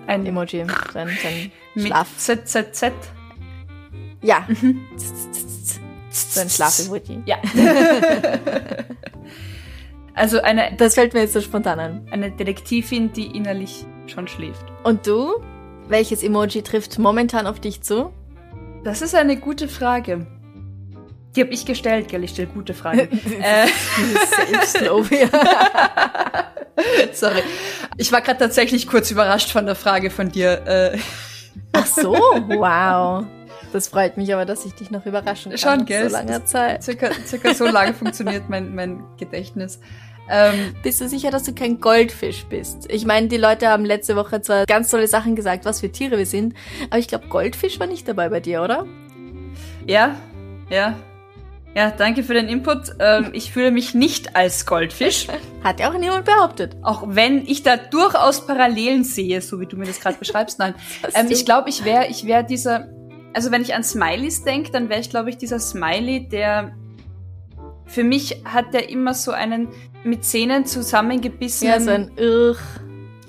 Ein 0.06 0.26
Emoji, 0.26 0.64
so 0.92 0.98
ein, 0.98 1.08
so 1.20 1.28
ein 1.28 1.50
Schlaf. 1.86 2.16
ZZZ. 2.16 2.92
Ja. 4.22 4.46
So 6.10 6.40
ein 6.40 6.50
Schlaf-Emoji. 6.50 7.22
Ja. 7.26 7.36
Also 10.14 10.40
eine, 10.42 10.74
Das 10.76 10.94
fällt 10.94 11.14
mir 11.14 11.20
jetzt 11.20 11.32
so 11.34 11.40
spontan 11.40 11.78
an. 11.78 12.08
eine 12.10 12.32
Detektivin, 12.32 13.12
die 13.12 13.36
innerlich 13.36 13.86
schon 14.08 14.26
schläft. 14.26 14.64
Und 14.82 15.06
du? 15.06 15.34
Welches 15.86 16.24
Emoji 16.24 16.62
trifft 16.62 16.98
momentan 16.98 17.46
auf 17.46 17.60
dich 17.60 17.82
zu? 17.82 18.12
Das 18.82 19.00
ist 19.00 19.14
eine 19.14 19.36
gute 19.36 19.68
Frage. 19.68 20.26
Die 21.36 21.40
habe 21.42 21.52
ich 21.52 21.64
gestellt, 21.66 22.08
gell? 22.08 22.24
Ich 22.24 22.30
stelle 22.32 22.48
gute 22.48 22.74
Fragen. 22.74 23.00
äh, 23.40 23.68
sorry. 27.12 27.42
Ich 27.96 28.10
war 28.10 28.20
gerade 28.20 28.38
tatsächlich 28.40 28.88
kurz 28.88 29.10
überrascht 29.12 29.50
von 29.50 29.66
der 29.66 29.76
Frage 29.76 30.10
von 30.10 30.30
dir. 30.30 30.66
Äh, 30.66 30.98
Ach 31.72 31.86
so, 31.86 32.12
wow. 32.12 33.24
Das 33.72 33.88
freut 33.88 34.16
mich 34.16 34.32
aber, 34.32 34.44
dass 34.44 34.64
ich 34.64 34.74
dich 34.74 34.90
noch 34.90 35.06
überraschen 35.06 35.52
kann. 35.52 35.58
Schon, 35.58 35.84
gell? 35.86 36.08
So 36.08 36.16
langer 36.16 36.44
Zeit. 36.44 36.82
circa, 36.82 37.10
circa 37.26 37.54
so 37.54 37.66
lange 37.66 37.94
funktioniert 37.94 38.48
mein, 38.48 38.74
mein 38.74 39.02
Gedächtnis. 39.18 39.80
Ähm, 40.30 40.74
Bist 40.82 41.00
du 41.00 41.08
sicher, 41.08 41.30
dass 41.30 41.44
du 41.44 41.54
kein 41.54 41.80
Goldfisch 41.80 42.44
bist? 42.46 42.86
Ich 42.90 43.06
meine, 43.06 43.28
die 43.28 43.38
Leute 43.38 43.68
haben 43.68 43.84
letzte 43.84 44.14
Woche 44.16 44.42
zwar 44.42 44.66
ganz 44.66 44.90
tolle 44.90 45.06
Sachen 45.06 45.36
gesagt, 45.36 45.64
was 45.64 45.80
für 45.80 45.90
Tiere 45.90 46.18
wir 46.18 46.26
sind, 46.26 46.54
aber 46.90 46.98
ich 46.98 47.08
glaube, 47.08 47.28
Goldfisch 47.28 47.80
war 47.80 47.86
nicht 47.86 48.06
dabei 48.08 48.28
bei 48.28 48.40
dir, 48.40 48.62
oder? 48.62 48.86
ja, 49.86 50.16
ja. 50.70 50.94
Ja, 51.74 51.90
danke 51.90 52.22
für 52.24 52.34
den 52.34 52.48
Input. 52.48 52.90
Ähm, 52.98 53.28
ich 53.32 53.52
fühle 53.52 53.70
mich 53.70 53.94
nicht 53.94 54.34
als 54.34 54.66
Goldfisch, 54.66 55.28
Hat 55.62 55.78
ja 55.80 55.90
auch 55.90 55.96
niemand 55.98 56.24
behauptet. 56.24 56.76
auch 56.82 57.04
wenn 57.06 57.46
ich 57.46 57.62
da 57.62 57.76
durchaus 57.76 58.46
Parallelen 58.46 59.04
sehe, 59.04 59.40
so 59.42 59.60
wie 59.60 59.66
du 59.66 59.76
mir 59.76 59.86
das 59.86 60.00
gerade 60.00 60.16
beschreibst. 60.18 60.58
Nein, 60.58 60.74
ähm, 61.14 61.26
ich 61.30 61.44
glaube, 61.44 61.68
ich 61.68 61.84
wäre 61.84 62.06
ich 62.08 62.26
wär 62.26 62.42
dieser, 62.42 62.88
also 63.34 63.50
wenn 63.50 63.62
ich 63.62 63.74
an 63.74 63.82
Smileys 63.84 64.42
denke, 64.44 64.70
dann 64.70 64.88
wäre 64.88 65.00
ich, 65.00 65.10
glaube 65.10 65.30
ich, 65.30 65.38
dieser 65.38 65.58
Smiley, 65.58 66.28
der 66.28 66.72
für 67.86 68.04
mich 68.04 68.42
hat 68.44 68.74
der 68.74 68.90
immer 68.90 69.14
so 69.14 69.32
einen 69.32 69.68
mit 70.04 70.24
Zähnen 70.24 70.66
zusammengebissenen 70.66 71.72
Ja, 71.74 71.80
so 71.80 71.90
ein 71.90 72.10
Irr. 72.16 72.56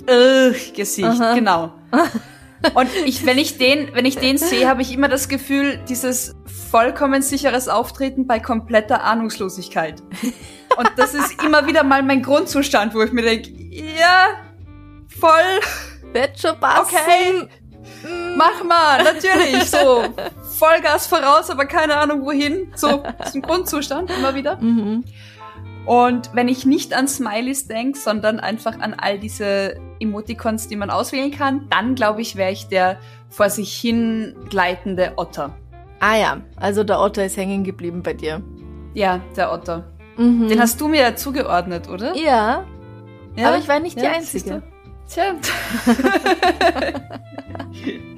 äh, 0.07 0.51
Gesicht, 0.75 1.07
Aha. 1.07 1.33
genau. 1.33 1.73
Und 2.73 2.89
ich, 3.05 3.25
wenn 3.25 3.37
ich 3.37 3.57
den, 3.57 3.93
wenn 3.93 4.05
ich 4.05 4.17
den 4.17 4.37
sehe, 4.37 4.67
habe 4.67 4.81
ich 4.81 4.91
immer 4.93 5.07
das 5.07 5.29
Gefühl, 5.29 5.79
dieses 5.87 6.35
vollkommen 6.69 7.21
sicheres 7.21 7.69
Auftreten 7.69 8.27
bei 8.27 8.39
kompletter 8.39 9.01
Ahnungslosigkeit. 9.03 10.03
Und 10.77 10.91
das 10.97 11.13
ist 11.13 11.41
immer 11.45 11.67
wieder 11.67 11.83
mal 11.83 12.03
mein 12.03 12.21
Grundzustand, 12.21 12.93
wo 12.93 13.01
ich 13.01 13.13
mir 13.13 13.21
denke, 13.21 13.49
ja, 13.71 14.27
voll, 15.07 15.61
Wird 16.11 16.37
schon 16.37 16.59
passen. 16.59 16.95
okay, 16.95 17.47
mach 18.39 18.63
mal, 18.63 19.03
natürlich, 19.03 19.69
so, 19.69 20.03
Vollgas 20.57 21.07
voraus, 21.07 21.49
aber 21.49 21.65
keine 21.65 21.97
Ahnung 21.97 22.25
wohin, 22.25 22.71
so, 22.75 23.03
ist 23.23 23.35
ein 23.35 23.41
Grundzustand, 23.41 24.09
immer 24.17 24.33
wieder. 24.33 24.57
Mhm. 24.57 25.03
Und 25.85 26.29
wenn 26.33 26.47
ich 26.47 26.65
nicht 26.65 26.93
an 26.93 27.07
Smileys 27.07 27.67
denke, 27.67 27.99
sondern 27.99 28.39
einfach 28.39 28.79
an 28.79 28.93
all 28.95 29.19
diese 29.19 29.75
Emoticons, 29.99 30.67
die 30.67 30.75
man 30.75 30.89
auswählen 30.89 31.31
kann, 31.31 31.67
dann 31.69 31.95
glaube 31.95 32.21
ich, 32.21 32.35
wäre 32.35 32.51
ich 32.51 32.67
der 32.67 32.97
vor 33.29 33.49
sich 33.49 33.73
hin 33.75 34.35
gleitende 34.49 35.13
Otter. 35.17 35.55
Ah 35.99 36.15
ja, 36.15 36.37
also 36.55 36.83
der 36.83 36.99
Otter 37.01 37.25
ist 37.25 37.37
hängen 37.37 37.63
geblieben 37.63 38.03
bei 38.03 38.13
dir. 38.13 38.41
Ja, 38.93 39.19
der 39.35 39.51
Otter. 39.51 39.91
Mhm. 40.17 40.47
Den 40.47 40.59
hast 40.61 40.79
du 40.79 40.87
mir 40.87 41.01
ja 41.01 41.15
zugeordnet, 41.15 41.89
oder? 41.89 42.15
ja, 42.15 42.65
Ja? 43.35 43.47
aber 43.47 43.57
ich 43.57 43.67
war 43.67 43.79
nicht 43.79 43.97
die 43.99 44.03
Ja, 44.03 44.11
Einzige. 44.11 44.61
siehst 45.07 45.17
du? 45.27 45.33
Tja. 45.33 45.33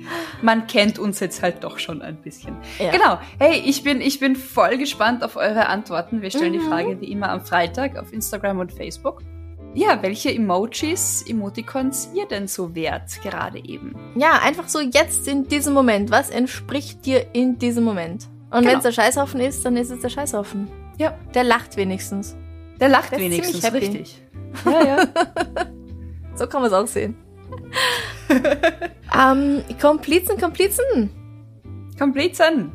Man 0.41 0.68
kennt 0.68 0.97
uns 0.99 1.20
jetzt 1.20 1.41
halt 1.41 1.64
doch 1.64 1.80
schon 1.80 2.02
ein 2.02 2.18
bisschen. 2.18 2.56
Ja. 2.80 2.91
Genau. 2.91 3.20
Hey, 3.39 3.62
ich 3.66 3.84
bin, 3.84 4.02
ich 4.02 4.20
bin 4.20 4.36
voll 4.36 4.78
gespannt 4.78 5.24
auf 5.24 5.36
eure 5.36 5.68
Antworten. 5.68 6.22
Wir 6.22 6.30
stellen 6.32 6.54
die 6.54 6.60
Mhm. 6.60 6.68
Frage 6.70 7.02
wie 7.02 7.12
immer 7.12 7.30
am 7.30 7.41
Freitag 7.41 7.97
auf 7.97 8.12
Instagram 8.14 8.60
und 8.60 8.72
Facebook. 8.74 9.22
Ja, 9.74 10.02
welche 10.02 10.34
Emojis, 10.36 11.24
Emoticons 11.28 12.10
ihr 12.14 12.28
denn 12.28 12.47
so 12.47 12.76
wert 12.76 13.10
gerade 13.24 13.60
eben? 13.64 13.95
Ja, 14.16 14.39
einfach 14.43 14.68
so 14.68 14.80
jetzt 14.82 15.28
in 15.30 15.47
diesem 15.47 15.74
Moment. 15.74 16.12
Was 16.12 16.30
entspricht 16.30 17.06
dir 17.06 17.28
in 17.34 17.58
diesem 17.58 17.84
Moment? 17.86 18.28
Und 18.49 18.60
Genau. 18.60 18.72
wenn 18.72 18.78
es 18.80 18.84
der 18.84 18.91
Scheißhaufen 18.91 19.39
ist, 19.39 19.64
dann 19.66 19.78
ist 19.78 19.89
es 19.91 20.02
der 20.02 20.10
Scheißhaufen. 20.10 20.68
Ja, 20.97 21.18
Der 21.34 21.45
lacht 21.45 21.78
wenigstens. 21.78 22.36
der 22.82 22.89
lacht 22.89 23.14
Der 23.14 23.20
wenigstens, 23.20 23.72
richtig. 23.74 24.22
Ja, 24.66 24.84
ja. 24.86 25.08
So 26.36 26.47
kann 26.47 26.62
man 26.62 26.70
es 26.72 26.74
auch 26.78 26.88
sehen. 26.88 27.16
ähm, 29.17 29.63
Komplizen, 29.79 30.38
Komplizen. 30.39 31.09
Komplizen. 31.97 32.71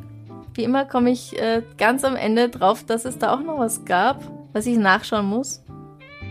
Wie 0.55 0.65
immer 0.65 0.85
komme 0.85 1.11
ich 1.11 1.39
äh, 1.39 1.63
ganz 1.77 2.05
am 2.05 2.17
Ende 2.17 2.49
drauf, 2.49 2.85
dass 2.85 3.05
es 3.05 3.19
da 3.19 3.35
auch 3.35 3.41
noch 3.43 3.59
was 3.59 3.85
gab, 3.85 4.23
was 4.53 4.67
ich 4.67 4.79
nachschauen 4.79 5.27
muss. 5.27 5.63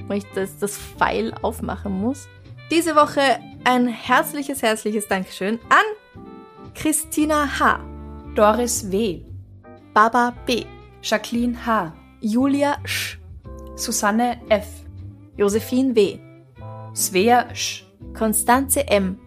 Wo 0.07 0.13
ich 0.13 0.26
das, 0.34 0.57
das 0.59 0.78
Pfeil 0.78 1.34
aufmachen 1.41 1.99
muss. 1.99 2.28
Diese 2.71 2.95
Woche 2.95 3.21
ein 3.63 3.88
herzliches, 3.88 4.61
herzliches 4.61 5.07
Dankeschön 5.07 5.59
an 5.69 6.23
Christina 6.73 7.59
H., 7.59 7.80
Doris 8.36 8.91
W. 8.91 9.21
Baba 9.93 10.34
B., 10.45 10.65
Jacqueline 11.01 11.65
H. 11.65 11.93
Julia 12.21 12.78
Sch., 12.84 13.17
Susanne 13.76 14.39
F. 14.49 14.67
Josephine 15.38 15.95
W., 15.95 16.19
Svea 16.93 17.53
Sch. 17.53 17.85
Konstanze 18.16 18.88
M., 18.88 19.20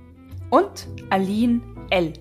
Und 0.51 0.89
Aline 1.11 1.61
L. 1.91 2.15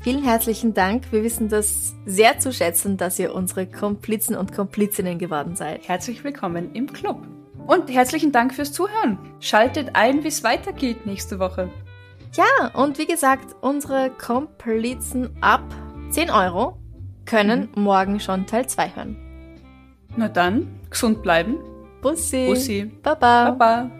Vielen 0.00 0.22
herzlichen 0.22 0.74
Dank. 0.74 1.12
Wir 1.12 1.22
wissen 1.22 1.48
das 1.48 1.94
sehr 2.04 2.38
zu 2.38 2.52
schätzen, 2.52 2.96
dass 2.96 3.18
ihr 3.18 3.34
unsere 3.34 3.66
Komplizen 3.66 4.36
und 4.36 4.52
Komplizinnen 4.52 5.18
geworden 5.18 5.56
seid. 5.56 5.88
Herzlich 5.88 6.22
willkommen 6.22 6.74
im 6.74 6.92
Club. 6.92 7.26
Und 7.66 7.90
herzlichen 7.90 8.32
Dank 8.32 8.54
fürs 8.54 8.72
Zuhören. 8.72 9.18
Schaltet 9.40 9.90
ein, 9.94 10.22
wie 10.22 10.28
es 10.28 10.44
weitergeht 10.44 11.06
nächste 11.06 11.38
Woche. 11.38 11.70
Ja, 12.34 12.70
und 12.74 12.98
wie 12.98 13.06
gesagt, 13.06 13.56
unsere 13.60 14.10
Komplizen 14.10 15.30
ab 15.40 15.64
10 16.10 16.30
Euro 16.30 16.76
können 17.24 17.68
morgen 17.74 18.20
schon 18.20 18.46
Teil 18.46 18.66
2 18.66 18.90
hören. 18.94 19.16
Na 20.16 20.28
dann, 20.28 20.80
gesund 20.90 21.22
bleiben. 21.22 21.58
Bussi. 22.02 22.46
Bussi. 22.46 22.90
Baba. 23.02 23.52
Baba. 23.52 23.99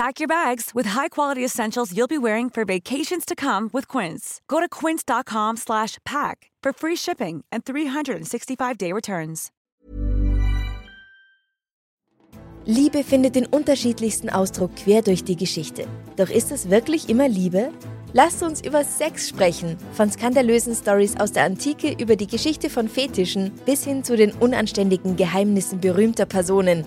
Pack 0.00 0.18
your 0.18 0.28
bags 0.28 0.70
with 0.74 0.86
high-quality 0.96 1.44
essentials 1.44 1.94
you'll 1.94 2.08
be 2.08 2.16
wearing 2.16 2.48
for 2.48 2.64
vacations 2.64 3.26
to 3.26 3.34
come 3.34 3.68
with 3.74 3.86
Quince. 3.86 4.40
Go 4.48 4.58
to 4.58 4.66
quince.com 4.66 5.58
slash 5.58 5.98
pack 6.06 6.50
for 6.62 6.72
free 6.72 6.96
shipping 6.96 7.44
and 7.52 7.66
365-day 7.66 8.92
returns. 8.94 9.50
Liebe 12.64 13.04
findet 13.04 13.34
den 13.34 13.44
unterschiedlichsten 13.44 14.30
Ausdruck 14.30 14.74
quer 14.74 15.02
durch 15.02 15.22
die 15.22 15.36
Geschichte. 15.36 15.86
Doch 16.16 16.30
ist 16.30 16.50
es 16.50 16.70
wirklich 16.70 17.10
immer 17.10 17.28
Liebe? 17.28 17.70
Lasst 18.14 18.42
uns 18.42 18.62
über 18.62 18.84
Sex 18.84 19.28
sprechen. 19.28 19.76
Von 19.92 20.10
skandalösen 20.10 20.74
Stories 20.74 21.20
aus 21.20 21.32
der 21.32 21.44
Antike 21.44 21.94
über 22.02 22.16
die 22.16 22.26
Geschichte 22.26 22.70
von 22.70 22.88
Fetischen 22.88 23.52
bis 23.66 23.84
hin 23.84 24.02
zu 24.02 24.16
den 24.16 24.32
unanständigen 24.32 25.16
Geheimnissen 25.16 25.78
berühmter 25.78 26.24
Personen. 26.26 26.86